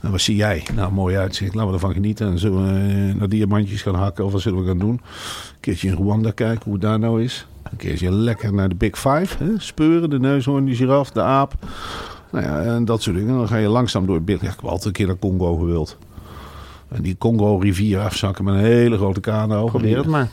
En 0.00 0.10
wat 0.10 0.20
zie 0.20 0.36
jij? 0.36 0.64
Nou, 0.74 0.92
mooi 0.92 1.16
uitzicht. 1.16 1.54
Laten 1.54 1.68
we 1.68 1.74
ervan 1.74 1.92
genieten. 1.92 2.26
En 2.26 2.38
zullen 2.38 2.62
we 2.64 3.08
eh, 3.10 3.18
naar 3.18 3.28
diamantjes 3.28 3.82
gaan 3.82 3.94
hakken? 3.94 4.24
Of 4.24 4.32
wat 4.32 4.40
zullen 4.40 4.60
we 4.60 4.66
gaan 4.66 4.78
doen? 4.78 4.90
Een 4.90 5.00
keertje 5.60 5.88
in 5.88 5.94
Rwanda 5.94 6.30
kijken 6.30 6.64
hoe 6.64 6.72
het 6.72 6.82
daar 6.82 6.98
nou 6.98 7.22
is. 7.22 7.46
Een 7.70 7.76
keertje 7.76 8.12
lekker 8.12 8.52
naar 8.54 8.68
de 8.68 8.74
Big 8.74 8.98
Five. 8.98 9.44
Hè? 9.44 9.50
Speuren, 9.56 10.10
de 10.10 10.18
neushoorn, 10.18 10.64
de 10.64 10.74
giraf, 10.74 11.10
de 11.10 11.22
aap. 11.22 11.54
Nou 12.30 12.44
ja, 12.44 12.62
en 12.62 12.84
dat 12.84 13.02
soort 13.02 13.16
dingen. 13.16 13.36
Dan 13.36 13.48
ga 13.48 13.56
je 13.56 13.68
langzaam 13.68 14.06
door 14.06 14.14
het 14.14 14.24
beeld. 14.24 14.40
Ja, 14.40 14.48
ik 14.48 14.54
heb 14.60 14.64
altijd 14.64 14.84
een 14.86 14.92
keer 14.92 15.06
naar 15.06 15.18
Congo 15.18 15.56
gewild. 15.56 15.98
En 16.88 17.02
die 17.02 17.16
Congo-rivier 17.18 18.00
afzakken 18.00 18.44
met 18.44 18.54
een 18.54 18.60
hele 18.60 18.96
grote 18.96 19.20
kano. 19.20 19.64
Probeer 19.66 19.96
het 19.96 20.06
maar. 20.06 20.28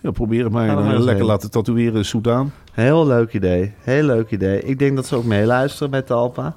Ja, 0.00 0.10
probeer 0.10 0.44
het 0.44 0.52
maar. 0.52 0.68
En, 0.68 1.02
lekker 1.02 1.24
laten 1.24 1.50
tatoeëren 1.50 1.94
in 1.96 2.04
Soudaan. 2.04 2.52
Heel 2.72 3.06
leuk 3.06 3.32
idee. 3.32 3.72
Heel 3.80 4.02
leuk 4.04 4.30
idee. 4.30 4.62
Ik 4.62 4.78
denk 4.78 4.96
dat 4.96 5.06
ze 5.06 5.16
ook 5.16 5.24
meeluisteren 5.24 5.90
bij 5.90 6.02
Talpa. 6.02 6.54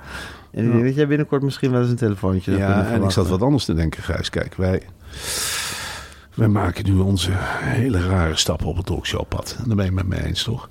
En 0.52 0.62
ik 0.64 0.68
Ja. 0.68 0.72
denk 0.72 0.86
dat 0.86 0.96
jij 0.96 1.08
binnenkort 1.08 1.42
misschien 1.42 1.72
wel 1.72 1.82
eens 1.82 1.90
een 1.90 1.96
telefoontje 1.96 2.58
Ja, 2.58 2.86
en 2.86 3.04
ik 3.04 3.10
zat 3.12 3.28
wat 3.28 3.42
anders 3.42 3.66
te 3.66 3.74
denken, 3.74 4.04
Gijs. 4.04 4.30
Kijk, 4.30 4.56
wij, 4.56 4.82
wij 6.34 6.48
maken 6.48 6.86
nu 6.86 7.00
onze 7.00 7.32
hele 7.62 8.08
rare 8.08 8.36
stappen 8.36 8.68
op 8.68 8.78
het 8.78 8.86
talkshowpad. 8.86 9.56
En 9.58 9.64
daar 9.68 9.76
ben 9.76 9.86
je 9.86 9.92
het 9.98 10.08
met 10.08 10.20
me 10.20 10.26
eens, 10.28 10.44
toch? 10.44 10.70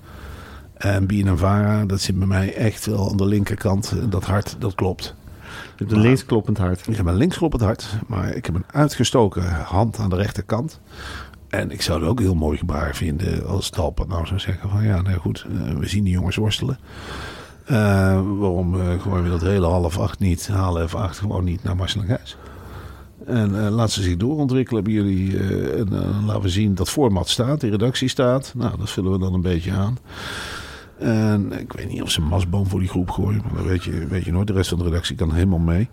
En 0.75 1.39
Vara, 1.39 1.85
dat 1.85 2.01
zit 2.01 2.19
bij 2.19 2.27
mij 2.27 2.55
echt 2.55 2.87
wel 2.87 3.11
aan 3.11 3.17
de 3.17 3.27
linkerkant. 3.27 3.95
Dat 4.09 4.25
hart, 4.25 4.57
dat 4.59 4.75
klopt. 4.75 5.15
Je 5.77 5.85
hebt 5.85 5.93
een 5.93 6.01
linkskloppend 6.01 6.59
hart. 6.59 6.87
Ik 6.87 6.97
heb 6.97 7.07
een 7.07 7.17
linkskloppend 7.17 7.63
hart, 7.63 7.87
maar 8.07 8.35
ik 8.35 8.47
heb 8.47 8.55
een 8.55 8.65
uitgestoken 8.67 9.53
hand 9.53 9.99
aan 9.99 10.11
de 10.11 10.17
rechterkant. 10.17 10.81
En 11.49 11.71
ik 11.71 11.83
zou 11.83 12.01
het 12.01 12.09
ook 12.09 12.21
heel 12.21 12.35
mooi 12.35 12.59
gebaar 12.59 12.95
vinden 12.95 13.47
als 13.47 13.71
Talpa 13.71 14.05
nou 14.05 14.27
zou 14.27 14.41
zeggen 14.41 14.71
van 14.71 14.85
ja, 14.85 15.03
nou 15.03 15.19
goed, 15.19 15.47
eh, 15.49 15.75
we 15.75 15.89
zien 15.89 16.05
die 16.05 16.13
jongens 16.13 16.37
worstelen. 16.37 16.79
Eh, 17.65 17.75
waarom 18.39 18.81
eh, 18.81 19.01
gooien 19.01 19.23
we 19.23 19.31
dat 19.31 19.41
hele 19.41 19.67
half 19.67 19.99
acht 19.99 20.19
niet, 20.19 20.49
halen 20.49 20.83
even 20.83 20.99
acht 20.99 21.19
gewoon 21.19 21.45
niet 21.45 21.63
naar 21.63 21.77
Marcel 21.77 22.01
en 22.01 22.07
Gijs? 22.07 22.37
En 23.27 23.65
eh 23.65 23.71
laat 23.71 23.91
ze 23.91 24.03
zich 24.03 24.17
doorontwikkelen 24.17 24.85
bij 24.85 24.93
jullie. 24.93 25.39
en 25.77 26.25
laten 26.25 26.43
we 26.43 26.49
zien 26.49 26.75
dat 26.75 26.91
format 26.91 27.29
staat, 27.29 27.61
de 27.61 27.69
redactie 27.69 28.09
staat. 28.09 28.53
Nou, 28.57 28.79
dat 28.79 28.91
vullen 28.91 29.13
we 29.13 29.19
dan 29.19 29.35
een 29.35 29.41
beetje 29.41 29.73
aan. 29.73 29.99
En 30.99 31.61
ik 31.61 31.73
weet 31.73 31.89
niet 31.89 32.03
of 32.03 32.11
ze 32.11 32.21
een 32.21 32.27
masboom 32.27 32.67
voor 32.67 32.81
die 32.81 32.89
groep 32.89 33.11
gooien. 33.11 33.43
Maar 33.45 33.55
dat 33.55 33.65
weet 33.65 33.85
je, 33.85 34.07
weet 34.07 34.25
je 34.25 34.33
nooit. 34.33 34.47
De 34.47 34.53
rest 34.53 34.69
van 34.69 34.79
de 34.79 34.85
redactie 34.85 35.17
kan 35.17 35.33
helemaal 35.33 35.59
mee. 35.59 35.89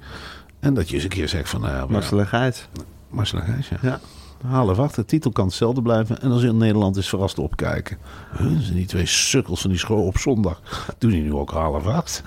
En 0.60 0.74
dat 0.74 0.90
je 0.90 0.96
eens 0.96 1.04
een 1.04 1.10
keer 1.10 1.30
zegt 1.30 1.50
van... 1.50 1.62
Nou 1.62 1.76
ja, 1.76 1.86
Marcel 1.90 2.20
en 2.20 2.28
Gijs. 2.28 2.68
Marcel 3.10 3.40
en 3.40 3.46
Gijs, 3.46 3.70
ja. 3.70 3.78
Ja. 3.82 4.00
Halen 4.46 4.76
wacht, 4.76 4.96
de 4.96 5.06
titel 5.06 5.32
kan 5.32 5.46
hetzelfde 5.46 5.82
blijven. 5.82 6.22
En 6.22 6.32
als 6.32 6.44
in 6.44 6.58
Nederland 6.58 6.98
is 6.98 7.10
verrast 7.10 7.40
opkijken. 7.40 7.98
Huh, 8.38 8.60
zijn 8.60 8.76
die 8.76 8.86
twee 8.86 9.06
sukkels 9.06 9.62
van 9.62 9.70
die 9.70 9.80
school 9.80 10.06
op 10.06 10.18
zondag. 10.18 10.62
Doen 10.98 11.12
die 11.12 11.22
nu 11.22 11.34
ook 11.34 11.52
halen 11.52 11.82
wacht? 11.82 12.24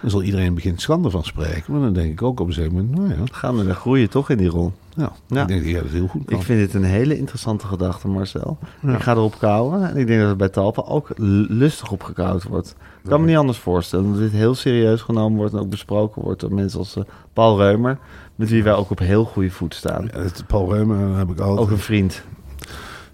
Dan 0.00 0.10
zal 0.10 0.22
iedereen 0.22 0.54
begint 0.54 0.80
schande 0.80 1.10
van 1.10 1.24
spreken. 1.24 1.72
Maar 1.72 1.80
dan 1.80 1.92
denk 1.92 2.10
ik 2.10 2.22
ook 2.22 2.40
op 2.40 2.46
een 2.46 2.52
gegeven 2.52 2.74
moment... 2.74 2.94
Nou 2.94 3.08
ja, 3.08 3.24
Gaan 3.32 3.56
we 3.56 3.64
dan 3.64 3.74
groeien 3.74 4.10
toch 4.10 4.30
in 4.30 4.38
die 4.38 4.48
rol? 4.48 4.72
Nou, 4.96 5.10
Ja. 5.26 5.42
ik 5.42 5.48
denk 5.48 5.60
dat 5.62 5.70
jij 5.70 5.82
dat 5.82 5.90
heel 5.90 6.06
goed 6.06 6.24
kan. 6.24 6.38
Ik 6.38 6.44
vind 6.44 6.58
dit 6.58 6.74
een 6.74 6.84
hele 6.84 7.18
interessante 7.18 7.66
gedachte, 7.66 8.08
Marcel. 8.08 8.58
Ik 8.82 9.00
ga 9.02 9.12
erop 9.12 9.38
kouwen. 9.38 9.88
En 9.88 9.96
ik 9.96 10.06
denk 10.06 10.20
dat 10.20 10.28
het 10.28 10.38
bij 10.38 10.48
Talpa 10.48 10.82
ook 10.82 11.08
lustig 11.48 11.90
opgekauwd 11.90 12.42
wordt. 12.42 12.76
Ik 13.02 13.10
kan 13.10 13.20
me 13.20 13.26
niet 13.26 13.36
anders 13.36 13.58
voorstellen 13.58 14.10
dat 14.10 14.18
dit 14.18 14.32
heel 14.32 14.54
serieus 14.54 15.02
genomen 15.02 15.38
wordt 15.38 15.52
en 15.54 15.58
ook 15.60 15.68
besproken 15.70 16.22
wordt 16.22 16.40
door 16.40 16.54
mensen 16.54 16.78
als 16.78 16.96
eh, 16.96 17.02
Paul 17.32 17.58
Reumer, 17.58 17.98
met 18.34 18.48
wie 18.50 18.62
wij 18.62 18.74
ook 18.74 18.90
op 18.90 18.98
heel 18.98 19.24
goede 19.24 19.50
voet 19.50 19.74
staan. 19.74 20.08
Ja, 20.12 20.22
Paul 20.46 20.72
Reumer 20.72 21.16
heb 21.18 21.30
ik 21.30 21.38
altijd... 21.40 21.58
Ook 21.58 21.70
een 21.70 21.78
vriend. 21.78 22.22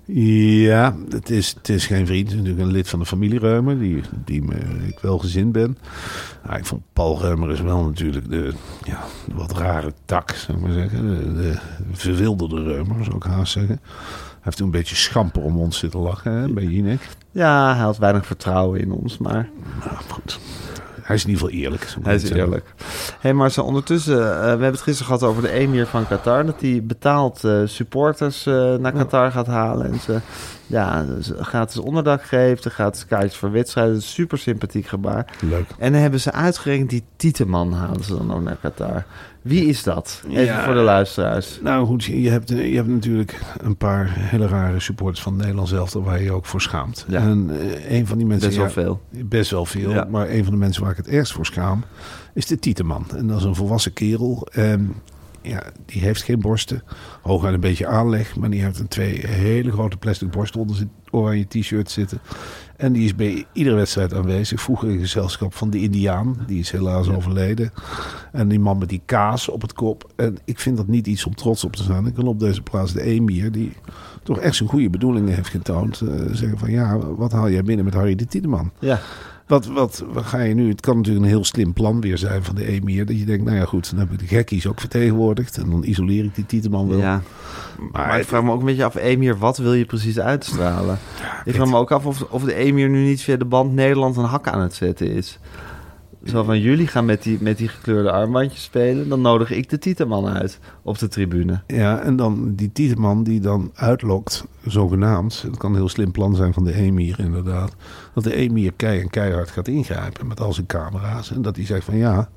Ja, 0.04 0.96
het 1.08 1.30
is, 1.30 1.54
het 1.56 1.68
is 1.68 1.86
geen 1.86 2.06
vriend. 2.06 2.24
Het 2.28 2.32
is 2.32 2.38
natuurlijk 2.38 2.66
een 2.66 2.72
lid 2.72 2.88
van 2.88 2.98
de 2.98 3.06
familie 3.06 3.38
Reumer, 3.38 3.78
die, 3.78 4.02
die 4.24 4.42
me, 4.42 4.54
ik 4.86 4.98
wel 4.98 5.18
gezind 5.18 5.52
ben. 5.52 5.78
Nou, 6.44 6.58
ik 6.58 6.66
vond 6.66 6.82
Paul 6.92 7.20
Reumer 7.20 7.50
is 7.50 7.60
wel 7.60 7.84
natuurlijk 7.84 8.30
de, 8.30 8.52
ja, 8.82 9.04
de 9.26 9.34
wat 9.34 9.52
rare 9.52 9.92
tak, 10.04 10.30
zou 10.30 10.58
ik 10.58 10.64
maar 10.64 10.72
zeggen. 10.72 11.06
De, 11.06 11.32
de 11.34 11.58
verwilderde 11.92 12.62
Reumer, 12.62 13.04
zou 13.04 13.16
ik 13.16 13.22
haast 13.22 13.52
zeggen. 13.52 13.80
Hij 13.82 14.40
heeft 14.40 14.56
toen 14.56 14.66
een 14.66 14.72
beetje 14.72 14.96
schamper 14.96 15.42
om 15.42 15.58
ons 15.58 15.78
zitten 15.78 16.00
lachen 16.00 16.32
hè, 16.32 16.48
bij 16.48 16.64
Jinek. 16.64 17.08
Ja, 17.30 17.74
hij 17.74 17.82
had 17.84 17.98
weinig 17.98 18.26
vertrouwen 18.26 18.80
in 18.80 18.92
ons, 18.92 19.18
maar 19.18 19.48
Nou, 19.84 19.96
goed. 20.08 20.40
Hij 21.12 21.20
is 21.20 21.26
in 21.26 21.32
ieder 21.32 21.46
geval 21.46 21.62
eerlijk. 21.62 21.94
hij 22.02 22.14
is 22.14 22.30
eerlijk. 22.30 22.64
Hé 22.76 22.84
hey 23.20 23.32
Marcel, 23.32 23.64
ondertussen, 23.64 24.18
eh, 24.18 24.40
we 24.40 24.48
hebben 24.48 24.70
het 24.70 24.80
gisteren 24.80 25.06
gehad 25.06 25.22
over 25.30 25.42
de 25.42 25.50
emir 25.50 25.86
van 25.86 26.06
Qatar. 26.06 26.46
Dat 26.46 26.60
hij 26.60 26.82
betaald 26.84 27.44
eh, 27.44 27.60
supporters 27.64 28.46
eh, 28.46 28.74
naar 28.74 28.92
Qatar 28.92 29.30
gaat 29.30 29.46
halen. 29.46 29.92
En 29.92 30.00
ze 30.00 30.20
ja, 30.66 31.04
ze 31.20 31.44
gratis 31.44 31.78
onderdak 31.78 32.22
geeft, 32.22 32.64
gratis 32.64 33.06
kaartjes 33.06 33.36
voor 33.36 33.50
wedstrijden. 33.50 33.94
Een 33.94 34.02
super 34.02 34.38
sympathiek 34.38 34.86
gebaar. 34.86 35.36
Leuk. 35.40 35.66
En 35.78 35.92
dan 35.92 36.00
hebben 36.00 36.20
ze 36.20 36.32
uitgerekend, 36.32 36.90
die 36.90 37.04
Tieteman 37.16 37.72
halen 37.72 38.04
ze 38.04 38.16
dan 38.16 38.34
ook 38.34 38.42
naar 38.42 38.56
Qatar. 38.60 39.04
Wie 39.42 39.66
is 39.66 39.82
dat? 39.82 40.22
Even 40.28 40.44
Ja. 40.44 40.64
voor 40.64 40.74
de 40.74 40.80
luisteraars. 40.80 41.58
Nou 41.62 41.86
goed, 41.86 42.04
je 42.04 42.30
hebt, 42.30 42.48
je 42.48 42.74
hebt 42.74 42.88
natuurlijk 42.88 43.40
een 43.60 43.76
paar 43.76 44.10
hele 44.16 44.46
rare 44.46 44.80
supporters 44.80 45.22
van 45.22 45.36
Nederland 45.36 45.68
zelf 45.68 45.92
waar 45.92 46.18
je 46.18 46.24
je 46.24 46.32
ook 46.32 46.46
voor 46.46 46.60
schaamt. 46.60 47.04
Ja. 47.08 47.20
En 47.20 47.50
eh, 47.60 47.98
een 47.98 48.06
van 48.06 48.18
die 48.18 48.26
mensen... 48.26 48.48
Best 48.48 48.58
wel 48.58 48.66
ja, 48.66 48.72
veel. 48.72 49.00
Best 49.24 49.50
wel 49.50 49.64
veel. 49.66 50.04
Maar 50.10 50.30
een 50.30 50.44
van 50.44 50.52
de 50.52 50.58
mensen 50.58 50.82
waar 50.82 50.90
ik 50.90 50.96
het 50.96 51.08
ergst 51.08 51.32
voor 51.32 51.46
schaam 51.46 51.84
is 52.34 52.46
de 52.46 52.58
Tieteman. 52.58 53.06
En 53.16 53.26
dat 53.26 53.38
is 53.38 53.44
een 53.44 53.54
volwassen 53.54 53.92
kerel. 53.92 54.46
En 54.52 54.94
ja, 55.42 55.62
die 55.86 56.00
heeft 56.00 56.22
geen 56.22 56.40
borsten. 56.40 56.82
Hooguit 57.22 57.54
een 57.54 57.60
beetje 57.60 57.86
aanleg. 57.86 58.36
Maar 58.36 58.50
die 58.50 58.62
heeft 58.62 58.78
een 58.78 58.88
twee 58.88 59.26
hele 59.26 59.72
grote 59.72 59.96
plastic 59.96 60.30
borsten 60.30 60.60
onder 60.60 60.76
zijn 60.76 60.90
oranje 61.10 61.46
t-shirt 61.48 61.90
zitten. 61.90 62.18
En 62.76 62.92
die 62.92 63.04
is 63.04 63.14
bij 63.14 63.44
iedere 63.52 63.76
wedstrijd 63.76 64.14
aanwezig. 64.14 64.60
Vroeger 64.60 64.90
in 64.90 64.98
gezelschap 64.98 65.54
van 65.54 65.70
de 65.70 65.80
Indiaan. 65.80 66.36
Die 66.46 66.58
is 66.58 66.70
helaas 66.70 67.08
overleden. 67.08 67.72
En 68.32 68.48
die 68.48 68.60
man 68.60 68.78
met 68.78 68.88
die 68.88 69.02
kaas 69.04 69.48
op 69.48 69.62
het 69.62 69.72
kop. 69.72 70.12
En 70.16 70.36
ik 70.44 70.58
vind 70.58 70.76
dat 70.76 70.86
niet 70.86 71.06
iets 71.06 71.24
om 71.26 71.34
trots 71.34 71.64
op 71.64 71.76
te 71.76 71.82
zijn. 71.82 72.06
Ik 72.06 72.16
wil 72.16 72.26
op 72.26 72.40
deze 72.40 72.62
plaats 72.62 72.92
de 72.92 73.02
Emir, 73.02 73.52
die 73.52 73.72
toch 74.22 74.38
echt 74.38 74.56
zijn 74.56 74.68
goede 74.68 74.90
bedoelingen 74.90 75.34
heeft 75.34 75.48
getoond. 75.48 76.00
eh, 76.00 76.08
zeggen 76.32 76.58
van 76.58 76.70
ja, 76.70 76.98
wat 76.98 77.32
haal 77.32 77.50
jij 77.50 77.62
binnen 77.62 77.84
met 77.84 77.94
Harry 77.94 78.14
de 78.14 78.26
Tieteman? 78.26 78.70
Ja, 78.78 79.00
Wat, 79.52 79.66
wat, 79.66 80.04
wat 80.12 80.24
ga 80.24 80.40
je 80.40 80.54
nu? 80.54 80.68
Het 80.68 80.80
kan 80.80 80.96
natuurlijk 80.96 81.24
een 81.24 81.30
heel 81.30 81.44
slim 81.44 81.72
plan 81.72 82.00
weer 82.00 82.18
zijn 82.18 82.44
van 82.44 82.54
de 82.54 82.66
emir. 82.66 83.06
Dat 83.06 83.18
je 83.18 83.24
denkt, 83.24 83.44
nou 83.44 83.56
ja 83.56 83.64
goed, 83.64 83.90
dan 83.90 83.98
heb 83.98 84.12
ik 84.12 84.18
de 84.18 84.26
gekkies 84.26 84.66
ook 84.66 84.80
vertegenwoordigd. 84.80 85.56
En 85.56 85.70
dan 85.70 85.84
isoleer 85.84 86.24
ik 86.24 86.34
die 86.34 86.46
Tieteman 86.46 86.88
wel. 86.88 86.98
ja. 86.98 87.22
Maar 87.92 88.18
ik 88.18 88.26
vraag 88.26 88.42
me 88.42 88.50
ook 88.50 88.60
een 88.60 88.66
beetje 88.66 88.84
af, 88.84 88.94
Emir, 88.94 89.38
wat 89.38 89.58
wil 89.58 89.72
je 89.72 89.84
precies 89.84 90.18
uitstralen? 90.18 90.98
ik 91.44 91.54
vraag 91.54 91.68
me 91.68 91.76
ook 91.76 91.90
af 91.90 92.06
of, 92.06 92.22
of 92.30 92.44
de 92.44 92.54
Emir 92.54 92.88
nu 92.88 93.04
niet 93.04 93.22
via 93.22 93.36
de 93.36 93.44
band 93.44 93.72
Nederland 93.72 94.16
een 94.16 94.24
hak 94.24 94.48
aan 94.48 94.60
het 94.60 94.74
zetten 94.74 95.10
is. 95.10 95.38
Zo 96.24 96.42
van, 96.42 96.60
jullie 96.60 96.86
gaan 96.86 97.04
met 97.04 97.22
die, 97.22 97.38
met 97.40 97.58
die 97.58 97.68
gekleurde 97.68 98.12
armbandjes 98.12 98.62
spelen, 98.62 99.08
dan 99.08 99.20
nodig 99.20 99.50
ik 99.50 99.70
de 99.70 99.78
Tieteman 99.78 100.26
uit 100.26 100.58
op 100.82 100.98
de 100.98 101.08
tribune. 101.08 101.62
Ja, 101.66 102.00
en 102.00 102.16
dan 102.16 102.54
die 102.54 102.72
Tieteman 102.72 103.22
die 103.22 103.40
dan 103.40 103.70
uitlokt, 103.74 104.44
zogenaamd. 104.66 105.42
Het 105.42 105.56
kan 105.56 105.70
een 105.70 105.76
heel 105.76 105.88
slim 105.88 106.12
plan 106.12 106.36
zijn 106.36 106.52
van 106.52 106.64
de 106.64 106.74
emir 106.74 107.18
inderdaad. 107.18 107.74
Dat 108.14 108.24
de 108.24 108.34
emir 108.34 108.72
kei 108.76 109.00
en 109.00 109.10
keihard 109.10 109.50
gaat 109.50 109.68
ingrijpen 109.68 110.26
met 110.26 110.40
al 110.40 110.52
zijn 110.52 110.66
camera's. 110.66 111.30
En 111.30 111.42
dat 111.42 111.56
hij 111.56 111.66
zegt 111.66 111.84
van 111.84 111.96
ja, 111.96 112.28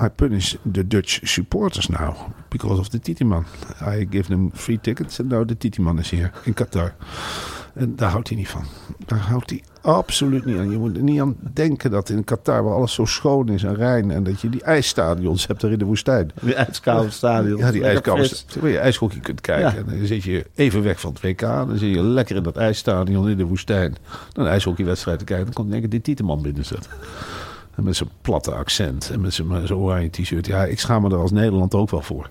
I 0.00 0.08
punish 0.08 0.54
the 0.72 0.86
Dutch 0.86 1.18
supporters 1.22 1.88
now 1.88 2.16
because 2.48 2.80
of 2.80 2.88
the 2.88 2.98
Tieteman. 2.98 3.44
I 3.80 4.06
give 4.10 4.28
them 4.28 4.50
free 4.54 4.80
tickets 4.80 5.20
and 5.20 5.28
now 5.28 5.44
the 5.44 5.56
Tieteman 5.56 5.98
is 5.98 6.10
here 6.10 6.30
in 6.44 6.54
Qatar. 6.54 6.94
En 7.74 7.96
daar 7.96 8.10
houdt 8.10 8.28
hij 8.28 8.36
niet 8.36 8.48
van. 8.48 8.64
Daar 9.06 9.18
houdt 9.18 9.50
hij 9.50 9.62
absoluut 9.80 10.44
niet 10.44 10.58
aan. 10.58 10.70
Je 10.70 10.78
moet 10.78 10.96
er 10.96 11.02
niet 11.02 11.20
aan 11.20 11.36
denken 11.52 11.90
dat 11.90 12.08
in 12.08 12.24
Qatar, 12.24 12.64
waar 12.64 12.74
alles 12.74 12.94
zo 12.94 13.04
schoon 13.04 13.48
is 13.48 13.62
en 13.62 13.74
rein... 13.74 14.10
en 14.10 14.24
dat 14.24 14.40
je 14.40 14.48
die 14.48 14.62
ijsstadions 14.62 15.46
hebt 15.46 15.60
daar 15.60 15.70
in 15.70 15.78
de 15.78 15.84
woestijn. 15.84 16.30
Die 16.40 16.54
ijskoude 16.54 17.10
stadion. 17.10 17.58
Ja, 17.58 17.70
die 17.70 17.84
ijskoude 17.84 18.30
waar 18.60 18.70
je 18.70 18.78
ijshockey 18.78 19.20
kunt 19.20 19.40
kijken. 19.40 19.72
Ja. 19.72 19.92
En 19.92 19.98
dan 19.98 20.06
zit 20.06 20.22
je 20.22 20.46
even 20.54 20.82
weg 20.82 21.00
van 21.00 21.12
het 21.12 21.22
WK. 21.22 21.40
Dan 21.40 21.78
zit 21.78 21.94
je 21.94 22.02
lekker 22.02 22.36
in 22.36 22.42
dat 22.42 22.56
ijsstadion 22.56 23.28
in 23.28 23.36
de 23.36 23.44
woestijn. 23.44 23.96
Dan 24.32 24.44
een 24.44 24.50
ijshockeywedstrijd 24.50 25.18
te 25.18 25.24
kijken. 25.24 25.44
Dan 25.44 25.54
komt 25.54 25.72
één 25.72 25.80
keer 25.80 25.90
die 25.90 26.00
Tieteman 26.00 26.42
binnen 26.42 26.64
zitten. 26.64 26.90
En 27.74 27.84
met 27.84 27.96
zijn 27.96 28.10
platte 28.22 28.54
accent. 28.54 29.10
En 29.12 29.20
met 29.20 29.34
zijn, 29.34 29.46
met 29.46 29.66
zijn 29.66 29.78
oranje 29.78 30.10
t-shirt. 30.10 30.46
Ja, 30.46 30.64
ik 30.64 30.80
schaam 30.80 31.02
me 31.02 31.10
er 31.10 31.16
als 31.16 31.30
Nederland 31.30 31.74
ook 31.74 31.90
wel 31.90 32.02
voor. 32.02 32.30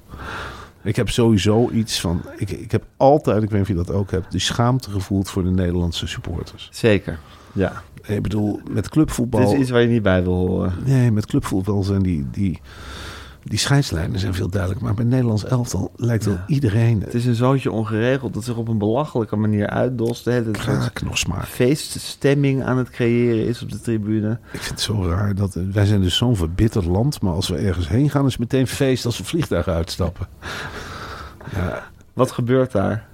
Ik 0.84 0.96
heb 0.96 1.10
sowieso 1.10 1.70
iets 1.70 2.00
van... 2.00 2.22
Ik, 2.38 2.50
ik 2.52 2.72
heb 2.72 2.84
altijd, 2.98 3.44
ik 3.44 3.50
weet 3.50 3.52
niet 3.52 3.62
of 3.62 3.68
je 3.68 3.84
dat 3.84 3.92
ook 3.96 4.12
hebt... 4.12 4.32
die 4.32 4.40
schaamte 4.40 4.90
gevoeld 4.90 5.30
voor 5.30 5.44
de 5.44 5.50
Nederlandse 5.50 6.08
supporters. 6.08 6.70
Zeker, 6.72 7.20
ja. 7.54 7.84
Ik 8.06 8.22
bedoel, 8.22 8.60
met 8.70 8.90
clubvoetbal... 8.90 9.40
Dit 9.40 9.54
is 9.54 9.60
iets 9.60 9.70
waar 9.70 9.82
je 9.82 9.88
niet 9.88 10.02
bij 10.02 10.24
wil 10.24 10.36
horen. 10.36 10.74
Nee, 10.86 11.12
met 11.12 11.26
clubvoetbal 11.26 11.84
zijn 11.84 12.02
die, 12.02 12.28
die, 12.32 12.62
die 13.44 13.60
scheidslijnen 13.60 14.20
zijn 14.20 14.34
veel 14.34 14.50
duidelijk. 14.50 14.82
Maar 14.82 14.94
bij 14.94 15.04
het 15.04 15.14
Nederlands 15.14 15.46
elftal 15.46 15.92
lijkt 15.96 16.26
wel 16.26 16.40
iedereen... 16.48 17.02
Het 17.02 17.14
is 17.14 17.26
een 17.26 17.36
zoontje 17.36 17.72
ongeregeld 17.72 18.34
dat 18.34 18.44
zich 18.44 18.56
op 18.56 18.68
een 18.68 18.78
belachelijke 18.78 19.36
manier 19.36 19.68
uitdost. 19.68 20.26
Nog 21.04 21.18
smaak. 21.18 21.46
feeststemming 21.46 22.64
aan 22.64 22.78
het 22.78 22.90
creëren 22.90 23.48
is 23.48 23.62
op 23.62 23.72
de 23.72 23.82
tribune. 23.82 24.40
Ik 24.54 24.60
vind 24.60 24.70
het 24.70 24.82
zo 24.82 25.08
raar. 25.08 25.36
Dat, 25.36 25.56
eh, 25.56 25.64
wij 25.72 25.86
zijn 25.86 26.02
dus 26.02 26.18
zo'n 26.18 26.36
verbitterd 26.36 26.86
land. 26.86 27.22
Maar 27.22 27.34
als 27.34 27.48
we 27.48 27.56
ergens 27.56 27.88
heen 27.88 28.10
gaan, 28.10 28.26
is 28.26 28.32
het 28.32 28.40
meteen 28.40 28.68
feest 28.68 29.06
als 29.06 29.18
we 29.18 29.24
vliegtuigen 29.24 29.74
uitstappen. 29.74 30.28
Ja, 31.56 31.84
Wat 32.14 32.32
gebeurt 32.32 32.72
daar? 32.72 33.10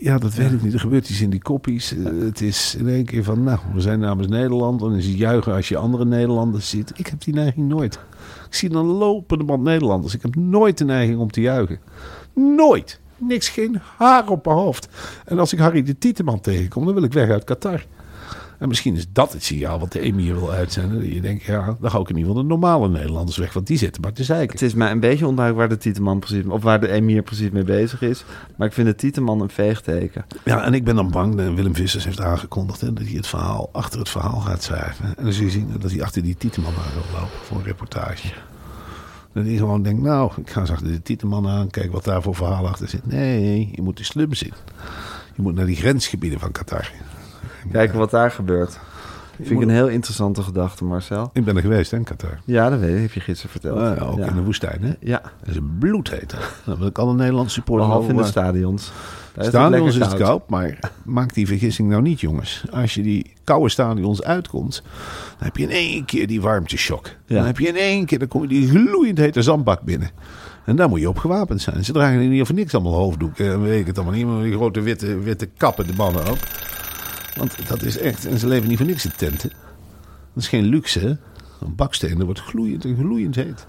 Ja, 0.00 0.18
dat 0.18 0.34
weet 0.34 0.52
ik 0.52 0.62
niet. 0.62 0.72
Er 0.72 0.80
gebeurt 0.80 1.08
iets 1.10 1.20
in 1.20 1.30
die 1.30 1.42
koppies. 1.42 1.94
Eh, 1.96 2.04
Het 2.04 2.40
is 2.40 2.74
in 2.78 2.88
één 2.88 3.04
keer 3.04 3.24
van, 3.24 3.42
nou, 3.42 3.58
we 3.74 3.80
zijn 3.80 3.98
namens 4.00 4.28
Nederland. 4.28 4.80
Dan 4.80 4.94
is 4.94 5.06
het 5.06 5.16
juichen 5.18 5.54
als 5.54 5.68
je 5.68 5.76
andere 5.76 6.04
Nederlanders 6.04 6.68
ziet. 6.68 6.92
Ik 6.96 7.06
heb 7.06 7.24
die 7.24 7.34
neiging 7.34 7.68
nooit. 7.68 7.94
Ik 8.48 8.54
zie 8.54 8.68
dan 8.68 8.86
lopende 8.86 9.44
band 9.44 9.62
Nederlanders. 9.62 10.14
Ik 10.14 10.22
heb 10.22 10.34
nooit 10.34 10.78
de 10.78 10.84
neiging 10.84 11.18
om 11.18 11.30
te 11.30 11.40
juichen. 11.40 11.78
Nooit. 12.34 13.00
Niks, 13.16 13.48
geen 13.48 13.80
haar 13.96 14.28
op 14.28 14.44
mijn 14.44 14.56
hoofd. 14.56 14.88
En 15.24 15.38
als 15.38 15.52
ik 15.52 15.58
Harry 15.58 15.82
de 15.82 15.98
Tieteman 15.98 16.40
tegenkom, 16.40 16.84
dan 16.84 16.94
wil 16.94 17.02
ik 17.02 17.12
weg 17.12 17.30
uit 17.30 17.44
Qatar. 17.44 17.86
En 18.60 18.68
misschien 18.68 18.96
is 18.96 19.06
dat 19.12 19.32
het 19.32 19.44
signaal 19.44 19.78
wat 19.78 19.92
de 19.92 20.00
emir 20.00 20.34
wil 20.34 20.50
uitzenden. 20.50 21.00
Dat 21.00 21.12
je 21.12 21.20
denkt, 21.20 21.42
ja, 21.42 21.76
dan 21.80 21.90
hou 21.90 22.02
ik 22.02 22.08
in 22.08 22.16
ieder 22.16 22.30
geval 22.30 22.42
de 22.42 22.48
normale 22.48 22.88
Nederlanders 22.88 23.36
weg. 23.36 23.52
Want 23.52 23.66
die 23.66 23.78
zitten 23.78 24.02
maar 24.02 24.12
te 24.12 24.24
zeiken. 24.24 24.52
Het 24.52 24.62
is 24.62 24.74
mij 24.74 24.90
een 24.90 25.00
beetje 25.00 25.26
onduidelijk 25.26 25.68
waar 25.68 25.76
de 25.78 25.82
Tieteman 25.82 26.18
precies, 26.18 26.44
of 26.44 26.62
waar 26.62 26.80
de 26.80 26.88
emir 26.88 27.22
precies 27.22 27.50
mee 27.50 27.64
bezig 27.64 28.02
is. 28.02 28.24
Maar 28.56 28.66
ik 28.66 28.72
vind 28.72 28.86
de 28.86 28.94
Tieteman 28.94 29.40
een 29.40 29.50
veegteken. 29.50 30.24
Ja, 30.44 30.64
en 30.64 30.74
ik 30.74 30.84
ben 30.84 30.94
dan 30.94 31.10
bang. 31.10 31.34
Willem 31.34 31.74
Vissers 31.74 32.04
heeft 32.04 32.20
aangekondigd 32.20 32.80
hè, 32.80 32.92
dat 32.92 33.04
hij 33.04 33.16
het 33.16 33.26
verhaal 33.26 33.68
achter 33.72 33.98
het 33.98 34.08
verhaal 34.08 34.40
gaat 34.40 34.62
schrijven. 34.62 35.04
En 35.16 35.24
dan 35.24 35.32
zie 35.32 35.44
je 35.44 35.50
zien 35.50 35.72
dat 35.78 35.90
hij 35.90 36.02
achter 36.02 36.22
die 36.22 36.36
Tieteman 36.36 36.72
aan 36.72 36.92
wil 36.92 37.20
lopen 37.20 37.38
voor 37.42 37.56
een 37.56 37.64
reportage. 37.64 38.28
Dat 39.32 39.44
hij 39.44 39.56
gewoon 39.56 39.82
denkt, 39.82 40.02
nou, 40.02 40.32
ik 40.36 40.50
ga 40.50 40.60
eens 40.60 40.70
achter 40.70 40.92
de 40.92 41.02
Tieteman 41.02 41.48
aan. 41.48 41.70
Kijk 41.70 41.92
wat 41.92 42.04
daar 42.04 42.22
voor 42.22 42.34
verhaal 42.34 42.68
achter 42.68 42.88
zit. 42.88 43.06
Nee, 43.06 43.68
je 43.72 43.82
moet 43.82 43.96
de 43.96 44.04
slums 44.04 44.42
in. 44.42 44.52
Je 45.34 45.42
moet 45.42 45.54
naar 45.54 45.66
die 45.66 45.76
grensgebieden 45.76 46.40
van 46.40 46.52
Qatar. 46.52 46.90
Kijken 47.72 47.98
wat 47.98 48.10
daar 48.10 48.30
gebeurt. 48.30 48.78
Vind 49.42 49.60
ik 49.60 49.68
een 49.68 49.74
heel 49.74 49.88
interessante 49.88 50.42
gedachte, 50.42 50.84
Marcel. 50.84 51.30
Ik 51.32 51.44
ben 51.44 51.56
er 51.56 51.62
geweest 51.62 51.90
hè, 51.90 51.96
in 51.96 52.04
Qatar. 52.04 52.38
Ja, 52.44 52.70
dat 52.70 52.78
weet 52.78 52.94
ik. 52.94 53.00
Heb 53.00 53.12
je 53.12 53.20
gisteren 53.20 53.50
verteld. 53.50 53.78
Ah, 53.78 53.96
ja, 53.96 54.02
ook 54.02 54.18
ja. 54.18 54.26
in 54.26 54.34
de 54.34 54.42
woestijn, 54.42 54.82
hè? 54.82 54.92
Ja, 55.00 55.20
Dat 55.40 55.48
is 55.48 55.56
een 55.56 55.76
bloedheet. 55.78 56.34
Dat 56.64 56.78
wil 56.78 56.86
ik 56.86 56.98
alle 56.98 57.14
Nederlandse 57.14 57.54
supporters 57.54 57.88
behalve 57.88 58.10
in 58.10 58.16
de 58.16 58.24
stadions. 58.24 58.92
Daar 59.34 59.44
Stadions 59.44 59.96
is 59.96 60.06
het 60.06 60.14
koud, 60.14 60.48
maar 60.48 60.78
maak 61.04 61.34
die 61.34 61.46
vergissing 61.46 61.88
nou 61.88 62.02
niet, 62.02 62.20
jongens. 62.20 62.64
Als 62.70 62.94
je 62.94 63.02
die 63.02 63.32
koude 63.44 63.68
stadions 63.68 64.22
uitkomt, 64.22 64.82
dan 65.38 65.46
heb 65.46 65.56
je 65.56 65.62
in 65.62 65.70
één 65.70 66.04
keer 66.04 66.26
die 66.26 66.40
warmteshock. 66.40 67.06
Ja. 67.26 67.36
Dan 67.36 67.46
heb 67.46 67.58
je 67.58 67.68
in 67.68 67.76
één 67.76 68.06
keer, 68.06 68.18
dan 68.18 68.28
kom 68.28 68.42
je 68.42 68.48
die 68.48 68.68
gloeiend 68.68 69.18
hete 69.18 69.42
zandbak 69.42 69.80
binnen. 69.80 70.10
En 70.64 70.76
daar 70.76 70.88
moet 70.88 71.00
je 71.00 71.08
op 71.08 71.18
gewapend 71.18 71.62
zijn. 71.62 71.84
Ze 71.84 71.92
dragen 71.92 72.14
in 72.14 72.22
ieder 72.22 72.38
geval 72.38 72.54
niks 72.54 72.74
allemaal 72.74 72.94
hoofddoeken. 72.94 73.52
En 73.52 73.62
weet 73.62 73.80
ik 73.80 73.86
het 73.86 73.96
allemaal 73.96 74.14
niet, 74.14 74.26
maar 74.26 74.42
die 74.42 74.52
grote 74.52 74.80
witte, 74.80 75.18
witte 75.18 75.48
kappen, 75.56 75.86
de 75.86 75.92
mannen 75.96 76.26
ook. 76.26 76.38
Want 77.36 77.68
dat 77.68 77.82
is 77.82 77.98
echt, 77.98 78.26
en 78.26 78.38
ze 78.38 78.46
leven 78.46 78.68
niet 78.68 78.76
voor 78.76 78.86
niks 78.86 79.04
in 79.04 79.12
tenten. 79.16 79.50
Dat 80.34 80.42
is 80.42 80.48
geen 80.48 80.64
luxe, 80.64 80.98
hè. 80.98 81.08
Een 81.60 81.74
baksteen, 81.74 82.16
dat 82.16 82.24
wordt 82.24 82.40
gloeiend 82.40 82.84
en 82.84 82.96
gloeiend 82.96 83.34
heet. 83.34 83.66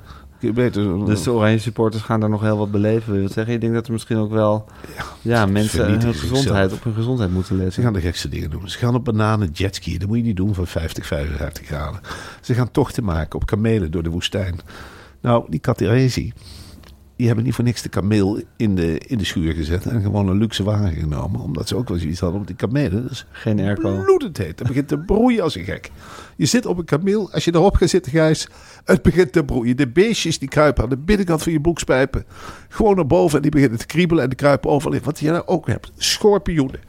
Beter... 0.53 1.05
Dus 1.05 1.23
de 1.23 1.31
Oranje 1.31 1.57
supporters 1.57 2.03
gaan 2.03 2.19
daar 2.19 2.29
nog 2.29 2.41
heel 2.41 2.57
wat 2.57 2.71
beleven. 2.71 3.13
Wil 3.13 3.21
je 3.21 3.27
zeggen? 3.27 3.53
Je 3.53 3.59
denkt 3.59 3.75
dat 3.75 3.85
er 3.85 3.91
misschien 3.91 4.17
ook 4.17 4.31
wel 4.31 4.65
ja, 5.21 5.45
mensen 5.45 5.85
hun 5.85 6.13
gezondheid, 6.13 6.73
op 6.73 6.83
hun 6.83 6.93
gezondheid 6.93 7.31
moeten 7.31 7.55
Ze 7.55 7.63
letten. 7.63 7.83
gaan 7.83 7.93
de 7.93 8.01
gekste 8.01 8.29
dingen 8.29 8.49
doen. 8.49 8.69
Ze 8.69 8.77
gaan 8.77 8.95
op 8.95 9.05
bananen 9.05 9.49
jetskiën. 9.53 9.99
Dat 9.99 10.07
moet 10.07 10.17
je 10.17 10.23
niet 10.23 10.35
doen 10.35 10.53
van 10.53 10.67
50, 10.67 11.05
55 11.05 11.65
graden. 11.65 11.99
Ze 12.41 12.53
gaan 12.53 12.71
tochten 12.71 13.03
maken 13.03 13.39
op 13.39 13.45
kamelen 13.45 13.91
door 13.91 14.03
de 14.03 14.09
woestijn. 14.09 14.59
Nou, 15.21 15.45
die 15.49 15.59
Cataresi, 15.59 16.33
die 17.21 17.29
hebben 17.29 17.45
niet 17.47 17.55
voor 17.55 17.65
niks 17.65 17.81
de 17.81 17.89
kameel 17.89 18.41
in 18.55 18.75
de, 18.75 18.97
in 18.97 19.17
de 19.17 19.25
schuur 19.25 19.53
gezet. 19.53 19.85
En 19.85 20.01
gewoon 20.01 20.27
een 20.27 20.37
luxe 20.37 20.63
wagen 20.63 20.91
genomen. 20.93 21.41
Omdat 21.41 21.67
ze 21.67 21.75
ook 21.75 21.89
wel 21.89 21.97
zoiets 21.97 22.19
hadden. 22.19 22.37
Want 22.37 22.47
die 22.47 22.67
kamelen, 22.67 23.01
dat 23.03 23.11
is 23.11 23.25
Geen 23.31 23.59
airco. 23.59 24.01
bloedend 24.03 24.37
heet. 24.37 24.59
Het 24.59 24.67
begint 24.67 24.87
te 24.87 24.97
broeien 24.97 25.43
als 25.43 25.55
een 25.55 25.63
gek. 25.63 25.91
Je 26.35 26.45
zit 26.45 26.65
op 26.65 26.77
een 26.77 26.85
kameel. 26.85 27.31
Als 27.31 27.45
je 27.45 27.55
erop 27.55 27.75
gaat 27.75 27.89
zitten, 27.89 28.11
Gijs, 28.11 28.47
het 28.85 29.01
begint 29.01 29.31
te 29.31 29.43
broeien. 29.43 29.77
De 29.77 29.87
beestjes 29.87 30.39
die 30.39 30.49
kruipen 30.49 30.83
aan 30.83 30.89
de 30.89 30.97
binnenkant 30.97 31.43
van 31.43 31.51
je 31.51 31.61
broekspijpen. 31.61 32.25
Gewoon 32.69 32.95
naar 32.95 33.07
boven 33.07 33.35
en 33.35 33.41
die 33.41 33.51
beginnen 33.51 33.79
te 33.79 33.85
kriebelen 33.85 34.23
en 34.23 34.29
die 34.29 34.37
kruipen 34.37 34.69
overal 34.69 34.93
in. 34.95 35.01
Wat 35.03 35.19
je 35.19 35.27
daar 35.27 35.47
ook 35.47 35.67
hebt, 35.67 35.91
schorpioenen. 35.97 36.79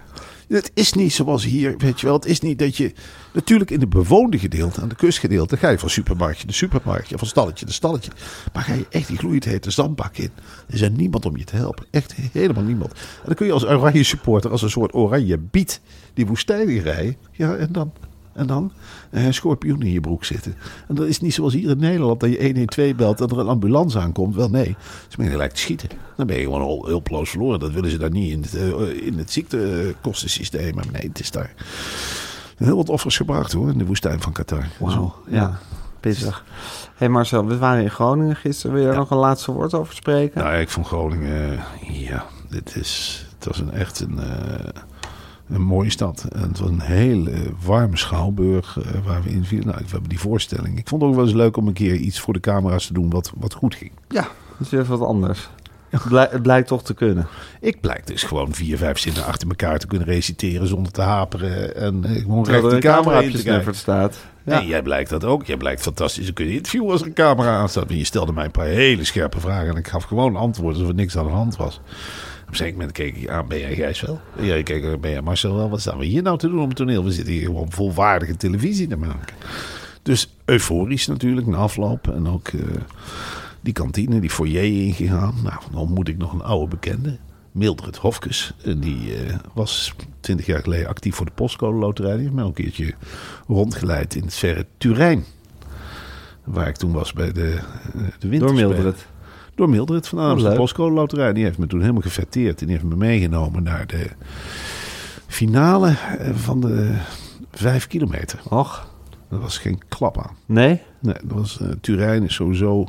Het 0.49 0.71
is 0.75 0.93
niet 0.93 1.13
zoals 1.13 1.45
hier, 1.45 1.75
weet 1.79 2.01
je 2.01 2.07
wel. 2.07 2.15
Het 2.15 2.27
is 2.27 2.41
niet 2.41 2.59
dat 2.59 2.77
je... 2.77 2.93
Natuurlijk 3.33 3.71
in 3.71 3.81
de 3.81 3.87
bewoonde 3.87 4.39
gedeelte, 4.39 4.81
aan 4.81 4.89
de 4.89 4.95
kustgedeelte... 4.95 5.57
ga 5.57 5.69
je 5.69 5.79
van 5.79 5.91
supermarktje 5.91 6.45
naar 6.45 6.55
supermarktje, 6.55 7.19
van 7.19 7.27
stalletje 7.27 7.65
naar 7.65 7.75
stalletje. 7.75 8.11
Maar 8.53 8.63
ga 8.63 8.75
je 8.75 8.87
echt 8.91 9.09
die 9.09 9.19
gloeiend 9.19 9.45
hete 9.45 9.71
zandbak 9.71 10.17
in... 10.17 10.31
er 10.69 10.83
is 10.83 10.91
niemand 10.91 11.27
om 11.27 11.37
je 11.37 11.45
te 11.45 11.57
helpen. 11.57 11.87
Echt 11.91 12.15
helemaal 12.33 12.65
niemand. 12.65 12.93
En 12.93 12.99
dan 13.25 13.35
kun 13.35 13.47
je 13.47 13.53
als 13.53 13.67
oranje 13.67 14.03
supporter, 14.03 14.51
als 14.51 14.63
een 14.63 14.71
soort 14.71 14.95
oranje 14.95 15.39
biet... 15.39 15.81
die 16.15 16.27
woestijn 16.27 16.69
in 16.69 16.83
rijden. 16.83 17.17
Ja, 17.33 17.55
en 17.55 17.69
dan... 17.73 17.93
En 18.33 18.47
dan 18.47 18.73
eh, 19.11 19.25
een 19.25 19.35
schorpioen 19.35 19.83
in 19.83 19.93
je 19.93 20.01
broek 20.01 20.25
zitten. 20.25 20.55
En 20.89 20.95
dat 20.95 21.07
is 21.07 21.21
niet 21.21 21.35
zoals 21.35 21.53
hier 21.53 21.71
in 21.71 21.79
Nederland 21.79 22.21
dat 22.21 22.31
je 22.31 22.45
112 22.45 22.95
belt 22.95 23.21
en 23.21 23.29
er 23.29 23.39
een 23.39 23.49
ambulance 23.49 23.99
aankomt. 23.99 24.35
Wel 24.35 24.49
nee, 24.49 24.77
ze 25.09 25.17
ben 25.17 25.27
je 25.27 25.33
gelijk 25.33 25.53
te 25.53 25.61
schieten. 25.61 25.89
Dan 26.17 26.27
ben 26.27 26.37
je 26.37 26.43
gewoon 26.43 26.61
al 26.61 26.87
hulpeloos 26.87 27.31
verloren. 27.31 27.61
Dat 27.61 27.73
willen 27.73 27.91
ze 27.91 27.99
daar 27.99 28.11
niet 28.11 28.33
in 28.33 28.43
het, 28.43 28.55
eh, 28.55 29.07
in 29.07 29.19
het 29.19 29.31
ziektekostensysteem. 29.31 30.75
Maar 30.75 30.87
nee, 30.93 31.09
het 31.09 31.21
is 31.21 31.31
daar 31.31 31.55
heel 32.57 32.77
wat 32.77 32.89
offers 32.89 33.17
gebracht 33.17 33.53
hoor, 33.53 33.71
in 33.71 33.79
de 33.79 33.87
woestijn 33.87 34.21
van 34.21 34.33
Qatar. 34.33 34.69
Wauw, 34.79 35.15
ja. 35.29 35.59
Pittig. 36.01 36.45
hey 36.95 37.09
Marcel, 37.09 37.47
we 37.47 37.59
waren 37.59 37.83
in 37.83 37.91
Groningen 37.91 38.37
gisteren. 38.37 38.77
Wil 38.77 38.85
je 38.85 38.91
er 38.91 38.97
nog 38.97 39.11
een 39.11 39.17
laatste 39.17 39.53
woord 39.53 39.75
over 39.75 39.95
spreken? 39.95 40.43
Nou, 40.43 40.57
ik 40.57 40.69
vond 40.69 40.87
Groningen, 40.87 41.53
eh, 41.53 42.09
ja, 42.09 42.25
dit 42.49 42.77
is, 42.77 43.25
het 43.35 43.47
was 43.47 43.59
een, 43.59 43.73
echt 43.73 44.01
een, 44.01 44.19
eh, 44.19 44.83
een 45.53 45.63
mooie 45.63 45.91
stad. 45.91 46.27
En 46.33 46.43
het 46.49 46.59
was 46.59 46.69
een 46.69 46.81
hele 46.81 47.33
warme 47.65 47.97
schouwburg 47.97 48.79
eh, 48.79 48.85
waar 49.07 49.23
we 49.23 49.31
in 49.31 49.45
vielen. 49.45 49.67
Nou, 49.67 49.79
we 49.79 49.91
hebben 49.91 50.09
die 50.09 50.19
voorstelling. 50.21 50.79
Ik 50.79 50.89
vond 50.89 51.03
het 51.03 51.11
ook 51.11 51.17
wel 51.17 51.27
eens 51.27 51.35
leuk 51.35 51.57
om 51.57 51.67
een 51.67 51.73
keer 51.73 51.95
iets 51.95 52.21
voor 52.21 52.33
de 52.35 52.41
camera's 52.41 52.87
te 52.87 52.93
doen 52.93 53.11
wat, 53.11 53.33
wat 53.37 53.55
goed 53.55 53.75
ging. 53.75 53.91
Ja, 54.09 54.23
dat 54.23 54.61
is 54.61 54.71
weer 54.71 54.85
wat 54.85 55.01
anders. 55.01 55.49
Het, 55.91 56.09
blij- 56.09 56.29
het 56.31 56.43
blijkt 56.43 56.69
toch 56.69 56.83
te 56.85 56.95
kunnen. 56.95 57.27
Ik 57.61 57.81
blijk 57.81 58.07
dus 58.07 58.23
gewoon 58.23 58.53
vier, 58.55 58.77
vijf 58.77 58.99
zinnen 58.99 59.25
achter 59.25 59.49
elkaar 59.49 59.79
te 59.79 59.87
kunnen 59.87 60.07
reciteren 60.07 60.67
zonder 60.69 60.93
te 60.93 61.01
haperen. 61.03 61.77
En 61.77 62.05
eh, 62.05 62.21
gewoon 62.23 62.45
recht 62.45 62.71
de 62.71 62.79
camera 62.79 63.21
in 63.21 63.31
te 63.33 63.43
kijken. 63.43 63.75
staat. 63.75 64.17
Ja. 64.45 64.63
Jij 64.63 64.83
blijkt 64.83 65.11
dat 65.11 65.25
ook. 65.25 65.45
Jij 65.45 65.57
blijkt 65.57 65.83
fantastisch 65.83 66.27
te 66.27 66.33
kunnen 66.33 66.55
interviewen 66.55 66.91
als 66.91 67.01
er 67.01 67.07
een 67.07 67.13
camera 67.13 67.57
aan 67.57 67.69
staat. 67.69 67.85
Je 67.89 68.05
stelde 68.05 68.33
mij 68.33 68.45
een 68.45 68.51
paar 68.51 68.67
hele 68.67 69.05
scherpe 69.05 69.41
vragen 69.41 69.69
en 69.69 69.77
ik 69.77 69.89
gaf 69.89 70.05
gewoon 70.05 70.37
antwoorden 70.37 70.75
alsof 70.75 70.89
er 70.89 70.95
niks 70.95 71.17
aan 71.17 71.25
de 71.25 71.31
hand 71.31 71.57
was. 71.57 71.81
Op 72.49 72.61
een 72.61 72.73
moment 72.73 72.93
keek 72.93 73.17
ik 73.17 73.29
aan, 73.29 73.49
ben 73.49 73.59
jij 73.59 73.75
Gijs 73.75 74.01
wel? 74.01 74.21
Ja, 74.39 74.55
je 74.55 74.63
keek, 74.63 75.01
ben 75.01 75.11
jij 75.11 75.23
Marcel 75.23 75.55
wel? 75.55 75.71
Wat 75.71 75.81
staan 75.81 75.99
we 75.99 76.05
hier 76.05 76.23
nou 76.23 76.39
te 76.39 76.49
doen 76.49 76.61
op 76.61 76.69
het 76.69 76.77
toneel? 76.77 77.05
We 77.05 77.13
zitten 77.13 77.33
hier 77.33 77.45
gewoon 77.45 77.73
volwaardige 77.73 78.37
televisie 78.37 78.87
te 78.87 78.97
maken. 78.97 79.35
Dus 80.03 80.35
euforisch 80.45 81.07
natuurlijk, 81.07 81.47
na 81.47 81.57
afloop. 81.57 82.09
En 82.09 82.29
ook 82.29 82.49
eh, 82.49 82.61
die 83.61 83.73
kantine, 83.73 84.21
die 84.21 84.31
foyer 84.31 84.85
ingegaan. 84.87 85.35
Nou, 85.43 85.57
dan 85.71 85.81
ontmoet 85.81 86.09
ik 86.09 86.19
nog 86.19 86.33
een 86.33 86.43
oude 86.43 86.69
bekende. 86.69 87.19
Mildred 87.53 87.97
Hofkes. 87.97 88.53
En 88.65 88.79
die 88.81 89.15
eh, 89.15 89.35
was 89.55 89.95
twintig 90.21 90.47
jaar 90.47 90.63
geleden 90.63 90.89
actief 90.89 91.15
voor 91.15 91.27
de 91.27 91.33
postcode 91.35 91.79
loterij. 91.79 92.13
Die 92.13 92.21
heeft 92.23 92.35
mij 92.35 92.45
een 92.45 92.53
keertje 92.53 92.95
rondgeleid 93.47 94.15
in 94.15 94.23
het 94.23 94.35
verre 94.35 94.67
Turijn. 94.79 95.25
Waar 96.45 96.69
ik 96.69 96.77
toen 96.77 96.93
was 96.93 97.13
bij 97.13 97.33
de, 97.33 97.53
eh, 97.53 97.93
de 97.93 98.01
Door 98.19 98.31
winterspelen. 98.31 98.69
Mildred. 98.71 99.07
Door 99.55 99.71
Mildred 99.71 100.09
van 100.09 100.19
de 100.19 100.25
Oh, 100.35 100.41
leuk. 100.41 100.57
Postcode 100.57 100.95
Loterij. 100.95 101.33
Die 101.33 101.45
heeft 101.45 101.59
me 101.59 101.67
toen 101.67 101.81
helemaal 101.81 102.03
gefetteerd. 102.03 102.61
En 102.61 102.67
die 102.67 102.77
heeft 102.77 102.89
me 102.89 102.97
meegenomen 102.97 103.63
naar 103.63 103.87
de 103.87 104.07
finale 105.27 105.89
eh, 106.19 106.31
van 106.35 106.61
de 106.61 106.97
vijf 107.53 107.87
kilometer. 107.87 108.41
Och, 108.49 108.91
Dat 109.29 109.41
was 109.41 109.59
geen 109.59 109.81
klap 109.89 110.19
aan. 110.19 110.37
nee? 110.47 110.81
Nee, 111.01 111.15
dat 111.23 111.39
was, 111.39 111.61
eh, 111.61 111.69
Turijn 111.81 112.23
is 112.23 112.35
sowieso 112.35 112.87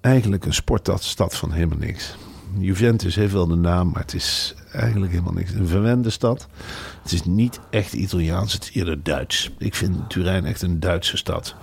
eigenlijk 0.00 0.44
een 0.44 0.54
sportstad 0.54 1.36
van 1.36 1.52
helemaal 1.52 1.78
niks. 1.78 2.16
Juventus 2.58 3.14
heeft 3.14 3.32
wel 3.32 3.46
de 3.46 3.54
naam, 3.54 3.90
maar 3.90 4.02
het 4.02 4.14
is 4.14 4.54
eigenlijk 4.72 5.12
helemaal 5.12 5.32
niks. 5.32 5.52
Een 5.52 5.66
verwende 5.66 6.10
stad. 6.10 6.48
Het 7.02 7.12
is 7.12 7.24
niet 7.24 7.60
echt 7.70 7.92
Italiaans, 7.92 8.52
het 8.52 8.62
is 8.62 8.70
eerder 8.72 9.02
Duits. 9.02 9.50
Ik 9.58 9.74
vind 9.74 10.10
Turijn 10.10 10.44
echt 10.44 10.62
een 10.62 10.80
Duitse 10.80 11.16
stad. 11.16 11.54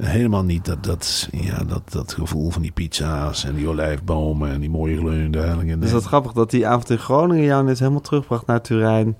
Helemaal 0.00 0.44
niet 0.44 0.64
dat, 0.64 0.84
dat, 0.84 1.28
ja, 1.32 1.64
dat, 1.64 1.82
dat 1.92 2.12
gevoel 2.12 2.50
van 2.50 2.62
die 2.62 2.70
pizza's 2.70 3.44
en 3.44 3.54
die 3.54 3.68
olijfbomen 3.68 4.50
en 4.50 4.60
die 4.60 4.70
mooie 4.70 4.96
gleunduilingen. 4.96 5.82
Is 5.82 5.90
dat 5.90 6.04
grappig 6.04 6.32
dat 6.32 6.50
die 6.50 6.66
avond 6.66 6.90
in 6.90 6.98
Groningen 6.98 7.44
jou 7.44 7.64
net 7.64 7.78
helemaal 7.78 8.00
terugbracht 8.00 8.46
naar 8.46 8.62
Turijn, 8.62 9.16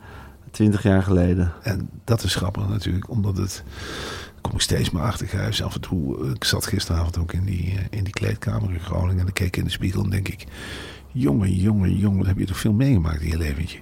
20 0.50 0.82
jaar 0.82 1.02
geleden? 1.02 1.52
En 1.62 1.90
dat 2.04 2.22
is 2.22 2.34
grappig 2.34 2.68
natuurlijk, 2.68 3.10
omdat 3.10 3.36
het. 3.36 3.64
Kom 4.40 4.52
ik 4.52 4.60
steeds 4.60 4.90
maar 4.90 5.02
achter 5.02 5.36
huis. 5.36 5.62
Af 5.62 5.74
en 5.74 5.80
toe. 5.80 6.30
Ik 6.34 6.44
zat 6.44 6.66
gisteravond 6.66 7.18
ook 7.18 7.32
in 7.32 7.44
die, 7.44 7.74
eh, 7.78 7.98
in 7.98 8.04
die 8.04 8.12
kleedkamer 8.12 8.70
in 8.70 8.80
Groningen. 8.80 9.18
En 9.18 9.24
dan 9.24 9.32
keek 9.32 9.46
ik 9.46 9.56
in 9.56 9.64
de 9.64 9.70
spiegel 9.70 10.04
en 10.04 10.10
denk 10.10 10.28
ik. 10.28 10.46
Jongen, 11.12 11.54
jongen, 11.54 11.96
jongen, 11.96 12.18
wat 12.18 12.26
heb 12.26 12.38
je 12.38 12.46
toch 12.46 12.58
veel 12.58 12.72
meegemaakt 12.72 13.20
in 13.20 13.28
je 13.28 13.36
leventje? 13.36 13.78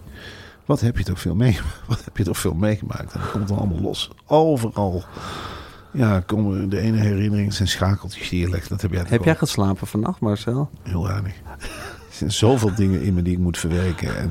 Wat 0.64 0.80
heb 0.80 0.98
je 0.98 1.04
toch 1.04 1.20
veel 1.20 1.34
meegemaakt? 1.34 1.86
Wat 1.88 2.04
heb 2.04 2.16
je 2.16 2.24
toch 2.24 2.38
veel 2.38 2.54
meegemaakt? 2.54 3.12
En 3.12 3.20
dat 3.20 3.30
komt 3.30 3.48
dan 3.48 3.58
allemaal 3.58 3.80
los. 3.80 4.10
Overal. 4.26 5.04
Ja, 5.92 6.20
komen 6.20 6.68
de 6.68 6.80
ene 6.80 6.96
herinnering 6.96 7.52
zijn 7.52 7.68
schakeltjes 7.68 8.28
die 8.28 8.40
je 8.40 8.50
legt. 8.50 8.68
Dat 8.68 8.82
heb 8.82 8.92
jij 8.92 9.04
Heb 9.06 9.24
jij 9.24 9.36
geslapen 9.36 9.86
vannacht, 9.86 10.20
Marcel? 10.20 10.70
Heel 10.82 11.06
weinig. 11.06 11.34
Er 12.20 12.30
zijn 12.32 12.50
zoveel 12.50 12.74
dingen 12.74 13.02
in 13.02 13.14
me 13.14 13.22
die 13.22 13.32
ik 13.32 13.38
moet 13.38 13.58
verwerken. 13.58 14.16
En 14.16 14.30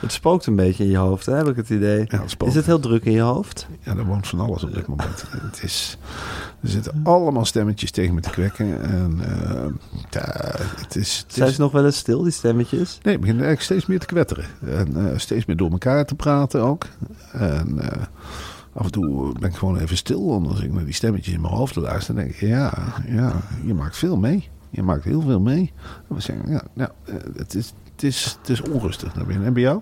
Het 0.00 0.12
spookt 0.12 0.46
een 0.46 0.56
beetje 0.56 0.84
in 0.84 0.90
je 0.90 0.96
hoofd, 0.96 1.26
hè, 1.26 1.36
heb 1.36 1.48
ik 1.48 1.56
het 1.56 1.70
idee. 1.70 2.04
Ja, 2.08 2.20
het. 2.22 2.36
Is 2.46 2.54
het 2.54 2.66
heel 2.66 2.80
druk 2.80 3.04
in 3.04 3.12
je 3.12 3.20
hoofd? 3.20 3.66
Ja, 3.80 3.96
er 3.96 4.04
woont 4.04 4.26
van 4.28 4.40
alles 4.40 4.64
op 4.64 4.74
dit 4.74 4.86
moment. 4.86 5.24
Het 5.30 5.62
is, 5.62 5.98
er 6.60 6.68
zitten 6.68 7.00
allemaal 7.02 7.44
stemmetjes 7.44 7.90
tegen 7.90 8.14
me 8.14 8.20
te 8.20 8.30
kwekken. 8.30 8.82
En 8.82 9.18
eh, 9.20 9.64
ja, 10.10 10.22
het 10.80 10.96
is... 10.96 11.18
Het 11.18 11.34
Zijn 11.34 11.48
is 11.48 11.54
ze 11.54 11.60
nog 11.60 11.72
wel 11.72 11.84
eens 11.84 11.96
stil, 11.96 12.22
die 12.22 12.32
stemmetjes? 12.32 12.98
nee, 13.02 13.14
ik 13.14 13.20
begin 13.20 13.34
eigenlijk 13.34 13.64
steeds 13.64 13.86
meer 13.86 14.00
te 14.00 14.06
kwetteren. 14.06 14.44
En 14.66 15.10
eh, 15.10 15.18
steeds 15.18 15.44
meer 15.44 15.56
door 15.56 15.70
elkaar 15.70 16.04
te 16.04 16.14
praten 16.14 16.60
ook. 16.62 16.86
En 17.32 17.80
eh, 17.80 18.02
af 18.72 18.84
en 18.84 18.90
toe 18.90 19.32
ben 19.40 19.50
ik 19.50 19.56
gewoon 19.56 19.78
even 19.78 19.96
stil. 19.96 20.36
En 20.36 20.46
als 20.48 20.60
ik 20.60 20.72
naar 20.72 20.84
die 20.84 20.94
stemmetjes 20.94 21.34
in 21.34 21.40
mijn 21.40 21.54
hoofd 21.54 21.76
luister, 21.76 22.14
dan 22.14 22.24
denk 22.24 22.34
ik... 22.34 22.48
Ja, 22.48 22.72
ja, 23.06 23.32
je 23.64 23.74
maakt 23.74 23.96
veel 23.96 24.16
mee. 24.16 24.48
Je 24.74 24.82
maakt 24.82 25.04
heel 25.04 25.20
veel 25.20 25.40
mee. 25.40 25.72
En 26.08 26.14
we 26.14 26.20
zeggen, 26.20 26.50
ja, 26.50 26.62
nou, 26.72 26.90
eh, 27.04 27.14
het, 27.36 27.54
is, 27.54 27.74
het, 27.92 28.02
is, 28.02 28.36
het 28.40 28.48
is 28.50 28.62
onrustig. 28.62 29.14
naar 29.14 29.26
binnen. 29.26 29.46
En 29.46 29.52
bij 29.52 29.62
jou? 29.62 29.80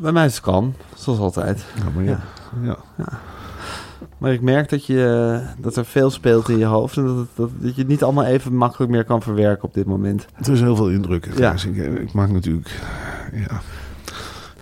Bij 0.00 0.12
mij 0.12 0.26
is 0.26 0.34
het 0.34 0.42
kan, 0.42 0.74
zoals 0.96 1.18
altijd. 1.18 1.64
Ja, 1.76 1.82
maar 1.94 2.04
ja. 2.04 2.20
ja. 2.62 2.78
Maar 4.18 4.32
ik 4.32 4.40
merk 4.40 4.68
dat, 4.68 4.86
je, 4.86 5.40
dat 5.58 5.76
er 5.76 5.84
veel 5.84 6.10
speelt 6.10 6.48
in 6.48 6.58
je 6.58 6.64
hoofd... 6.64 6.96
en 6.96 7.04
dat, 7.06 7.16
het- 7.16 7.28
dat, 7.34 7.50
dat 7.58 7.74
je 7.74 7.80
het 7.80 7.90
niet 7.90 8.02
allemaal 8.02 8.24
even 8.24 8.54
makkelijk 8.54 8.90
meer 8.92 9.04
kan 9.04 9.22
verwerken 9.22 9.64
op 9.64 9.74
dit 9.74 9.86
moment. 9.86 10.26
Er 10.42 10.52
is 10.52 10.60
heel 10.60 10.76
veel 10.76 10.90
indruk. 10.90 11.28
Ja. 11.36 11.52
Ik, 11.52 11.76
ik 12.00 12.12
maak 12.12 12.30
natuurlijk... 12.30 12.80
Ja, 13.32 13.60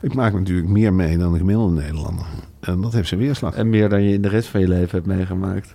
ik 0.00 0.14
maak 0.14 0.32
natuurlijk 0.32 0.68
meer 0.68 0.92
mee 0.94 1.18
dan 1.18 1.32
de 1.32 1.38
gemiddelde 1.38 1.80
Nederlander. 1.80 2.24
En 2.60 2.80
dat 2.80 2.92
heeft 2.92 3.08
zijn 3.08 3.20
weerslag. 3.20 3.54
En 3.54 3.70
meer 3.70 3.88
dan 3.88 4.02
je 4.02 4.12
in 4.14 4.22
de 4.22 4.28
rest 4.28 4.48
van 4.48 4.60
je 4.60 4.68
leven 4.68 4.90
hebt 4.90 5.06
meegemaakt. 5.06 5.74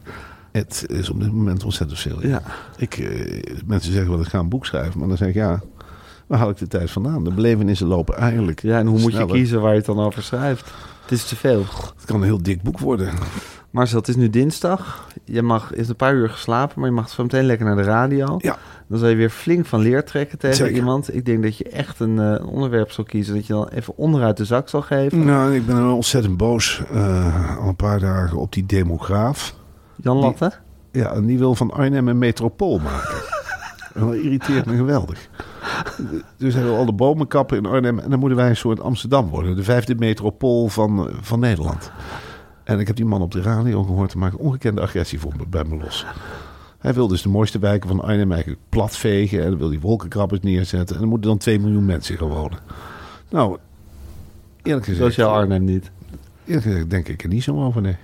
Het 0.52 0.86
is 0.88 1.10
op 1.10 1.20
dit 1.20 1.32
moment 1.32 1.64
ontzettend 1.64 2.00
veel. 2.00 2.28
Ja. 2.28 2.42
Ik, 2.78 2.98
eh, 2.98 3.44
mensen 3.66 3.92
zeggen 3.92 4.12
wel, 4.12 4.22
ik 4.22 4.28
ga 4.28 4.40
een 4.40 4.50
boek 4.50 4.66
schrijven. 4.66 5.00
Maar 5.00 5.08
dan 5.08 5.18
zeg 5.18 5.28
ik, 5.28 5.34
ja, 5.34 5.62
waar 6.28 6.40
haal 6.40 6.50
ik 6.50 6.58
de 6.58 6.68
tijd 6.68 6.92
vandaan? 6.92 7.24
De 7.24 7.32
belevenissen 7.32 7.88
lopen 7.88 8.18
eigenlijk 8.18 8.62
Ja, 8.62 8.80
en 8.80 8.88
hoe 8.88 9.00
moet 9.00 9.14
je 9.14 9.26
kiezen 9.26 9.62
waar 9.62 9.72
je 9.72 9.78
het 9.78 9.86
dan 9.86 10.00
over 10.00 10.24
schrijft? 10.24 10.72
Het 11.02 11.12
is 11.12 11.26
te 11.26 11.36
veel. 11.36 11.66
Het 11.96 12.06
kan 12.06 12.16
een 12.16 12.24
heel 12.24 12.44
dik 12.44 12.62
boek 12.62 12.80
worden. 12.80 13.14
Marcel, 13.70 13.98
het 13.98 14.08
is 14.08 14.16
nu 14.16 14.30
dinsdag. 14.30 15.08
Je 15.24 15.42
mag 15.42 15.74
is 15.74 15.90
een 15.90 15.96
paar 15.96 16.14
uur 16.14 16.30
geslapen, 16.30 16.80
maar 16.80 16.90
je 16.90 16.96
mag 16.96 17.10
zo 17.10 17.24
meteen 17.24 17.46
lekker 17.46 17.66
naar 17.66 17.76
de 17.76 17.82
radio. 17.82 18.36
Ja. 18.38 18.58
Dan 18.88 19.00
zal 19.00 19.08
je 19.08 19.16
weer 19.16 19.30
flink 19.30 19.66
van 19.66 19.80
leer 19.80 20.06
trekken 20.06 20.38
tegen 20.38 20.56
Zeker. 20.56 20.76
iemand. 20.76 21.16
Ik 21.16 21.26
denk 21.26 21.44
dat 21.44 21.58
je 21.58 21.70
echt 21.70 22.00
een 22.00 22.20
eh, 22.20 22.48
onderwerp 22.48 22.92
zal 22.92 23.04
kiezen 23.04 23.36
dat 23.36 23.48
je 23.48 23.54
dan 23.54 23.68
even 23.68 23.98
onderuit 23.98 24.38
de 24.38 24.46
zak 24.46 24.70
zal 24.70 24.82
geven. 24.82 25.26
Nou, 25.26 25.56
ik 25.56 25.66
ben 25.66 25.92
ontzettend 25.92 26.38
boos 26.38 26.82
eh, 26.92 27.58
al 27.60 27.68
een 27.68 27.76
paar 27.76 28.00
dagen 28.00 28.38
op 28.38 28.54
die 28.54 28.66
demograaf. 28.66 29.56
Jan 30.02 30.18
Latte? 30.18 30.52
Ja, 30.92 31.12
en 31.12 31.26
die 31.26 31.38
wil 31.38 31.56
van 31.56 31.72
Arnhem 31.72 32.08
een 32.08 32.18
metropool 32.18 32.80
maken. 32.80 33.16
en 33.94 34.06
dat 34.06 34.14
irriteert 34.14 34.66
me 34.66 34.76
geweldig. 34.76 35.30
Dus 36.38 36.54
hij 36.54 36.64
wil 36.64 36.76
al 36.76 36.86
de 36.86 36.94
bomen 36.94 37.28
kappen 37.28 37.58
in 37.58 37.66
Arnhem. 37.66 38.00
En 38.00 38.10
dan 38.10 38.20
moeten 38.20 38.38
wij 38.38 38.50
een 38.50 38.56
soort 38.56 38.80
Amsterdam 38.80 39.30
worden. 39.30 39.56
De 39.56 39.64
vijfde 39.64 39.96
metropool 39.96 40.68
van, 40.68 41.10
van 41.22 41.40
Nederland. 41.40 41.92
En 42.64 42.80
ik 42.80 42.88
heb 42.88 42.96
die 42.96 43.06
man 43.06 43.22
op 43.22 43.32
de 43.32 43.42
radio 43.42 43.84
gehoord. 43.84 44.12
Hij 44.12 44.22
maakt 44.22 44.36
ongekende 44.36 44.82
agressie 44.82 45.20
voor 45.20 45.34
me, 45.38 45.44
bij 45.48 45.64
me 45.64 45.78
los. 45.78 46.06
Hij 46.78 46.94
wil 46.94 47.08
dus 47.08 47.22
de 47.22 47.30
mooiste 47.30 47.60
wijken 47.60 47.90
van 47.90 48.02
Arnhem 48.02 48.32
eigenlijk 48.32 48.62
platvegen. 48.70 49.44
En 49.44 49.50
dan 49.50 49.58
wil 49.58 49.70
hij 49.70 49.80
wolkenkrabbers 49.80 50.42
neerzetten. 50.42 50.96
En 50.96 51.02
dan 51.02 51.10
moeten 51.10 51.30
dan 51.30 51.38
2 51.38 51.60
miljoen 51.60 51.86
mensen 51.86 52.18
gaan 52.18 52.28
wonen. 52.28 52.60
Nou, 53.30 53.58
eerlijk 54.64 54.86
gezegd... 54.86 55.16
Jouw 55.16 55.30
Arnhem 55.30 55.64
niet. 55.64 55.92
Eerlijk 56.46 56.66
gezegd 56.66 56.90
denk 56.90 57.08
ik 57.08 57.24
er 57.24 57.30
niet 57.30 57.44
zo 57.44 57.64
over, 57.64 57.82
nee. 57.82 57.98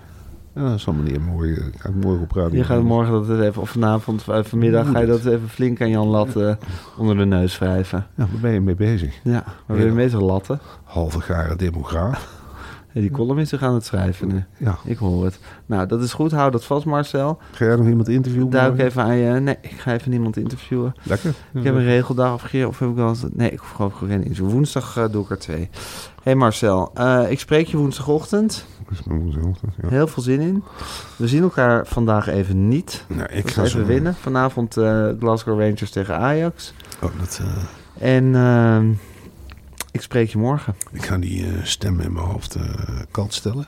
Ja, 0.57 0.69
dat 0.69 0.85
morgen, 1.19 1.73
ga 1.77 1.89
ik 1.89 1.95
morgen 1.95 2.21
op 2.21 2.31
radio. 2.31 2.57
Je 2.57 2.63
gaat 2.63 2.83
morgen 2.83 3.27
dat 3.27 3.39
even, 3.39 3.61
of 3.61 3.69
vanavond, 3.69 4.27
of 4.27 4.47
vanmiddag, 4.47 4.89
ga 4.91 4.99
je 4.99 5.05
dat 5.05 5.25
even 5.25 5.49
flink 5.49 5.81
aan 5.81 5.89
Jan 5.89 6.07
Latte 6.07 6.57
onder 6.97 7.17
de 7.17 7.25
neus 7.25 7.57
wrijven. 7.57 8.05
Ja, 8.15 8.27
waar 8.31 8.41
ben 8.41 8.51
je 8.51 8.61
mee 8.61 8.75
bezig? 8.75 9.19
Ja, 9.23 9.43
maar 9.65 9.77
ben 9.77 9.85
je 9.85 9.91
meestal 9.91 10.21
Latte? 10.21 10.59
Halve 10.83 11.21
garen 11.21 11.57
demograaf. 11.57 12.45
Die 12.99 13.11
column 13.11 13.39
is 13.39 13.49
zich 13.49 13.63
aan 13.63 13.73
het 13.73 13.85
schrijven. 13.85 14.47
Ja. 14.57 14.77
Ik 14.83 14.97
hoor 14.97 15.25
het. 15.25 15.39
Nou, 15.65 15.87
dat 15.87 16.03
is 16.03 16.13
goed. 16.13 16.31
Hou 16.31 16.51
dat 16.51 16.65
vast, 16.65 16.85
Marcel. 16.85 17.39
Ga 17.51 17.65
jij 17.65 17.75
nog 17.75 17.87
iemand 17.87 18.07
interviewen? 18.07 18.49
Duik 18.49 18.79
even 18.79 19.03
aan 19.03 19.15
je... 19.15 19.39
Nee, 19.39 19.57
ik 19.61 19.79
ga 19.79 19.93
even 19.93 20.11
niemand 20.11 20.37
interviewen. 20.37 20.95
Lekker. 21.03 21.33
Ik 21.53 21.63
heb 21.63 21.75
een 21.75 21.83
regeldag 21.83 22.33
of 22.33 22.53
of 22.53 22.79
heb 22.79 22.89
ik 22.89 22.95
wel 22.95 23.09
eens... 23.09 23.23
Nee, 23.33 23.51
ik 23.51 23.59
hoef 23.59 23.71
gewoon 23.71 23.91
geen 23.97 24.23
interview. 24.23 24.49
Woensdag 24.49 24.97
eh, 24.97 25.05
doe 25.11 25.23
ik 25.23 25.29
er 25.29 25.39
twee. 25.39 25.69
hey 26.23 26.35
Marcel, 26.35 26.91
eh, 26.93 27.31
ik 27.31 27.39
spreek 27.39 27.67
je 27.67 27.77
woensdagochtend. 27.77 28.65
Is 28.91 28.99
ja. 29.81 29.87
Heel 29.87 30.07
veel 30.07 30.23
zin 30.23 30.39
in. 30.39 30.63
We 31.15 31.27
zien 31.27 31.41
elkaar 31.41 31.87
vandaag 31.87 32.27
even 32.27 32.67
niet. 32.67 33.05
Nou, 33.07 33.29
ik 33.31 33.49
ga 33.49 33.65
zo 33.65 33.77
even 33.77 33.87
winnen. 33.87 34.15
Vanavond 34.15 34.77
eh, 34.77 35.07
Glasgow 35.19 35.59
Rangers 35.59 35.91
tegen 35.91 36.17
Ajax. 36.17 36.73
Oh, 37.01 37.09
dat, 37.19 37.41
En 37.99 38.35
ehm, 38.35 38.91
ik 39.97 40.03
spreek 40.03 40.29
je 40.29 40.37
morgen. 40.37 40.75
ik 40.91 41.05
ga 41.05 41.17
die 41.17 41.45
eh, 41.45 41.63
stem 41.63 41.99
in 41.99 42.13
mijn 42.13 42.25
hoofd 42.25 42.55
eh 42.55 42.63
kant 43.11 43.33
stellen. 43.33 43.67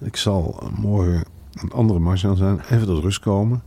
Ik 0.00 0.16
zal 0.16 0.58
eh, 0.62 0.68
morgen 0.78 1.24
een 1.52 1.72
andere 1.72 1.98
Marcel 1.98 2.36
zijn. 2.36 2.60
Even 2.70 2.86
tot 2.86 3.02
rust 3.02 3.18
komen. 3.18 3.62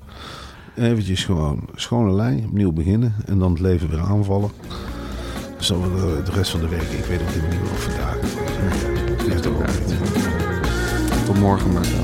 Eventjes 0.75 1.25
gewoon 1.25 1.69
schone 1.75 2.11
lijn, 2.11 2.45
opnieuw 2.45 2.71
beginnen. 2.71 3.15
En 3.25 3.39
dan 3.39 3.51
het 3.51 3.59
leven 3.59 3.89
weer 3.89 3.99
aanvallen. 3.99 4.51
Zo 5.59 5.81
de, 5.81 6.21
de 6.25 6.31
rest 6.31 6.51
van 6.51 6.59
de 6.59 6.67
week. 6.67 6.81
Ik 6.81 7.05
weet 7.05 7.21
helemaal 7.21 7.49
niet 7.49 7.61
meer 7.61 7.71
of 7.71 7.83
vandaag. 7.83 8.17
Het 9.17 9.27
heeft 9.27 9.47
ook 9.47 9.67
niet. 9.67 11.25
Tot 11.25 11.39
morgen 11.39 11.71
Marcel. 11.71 12.03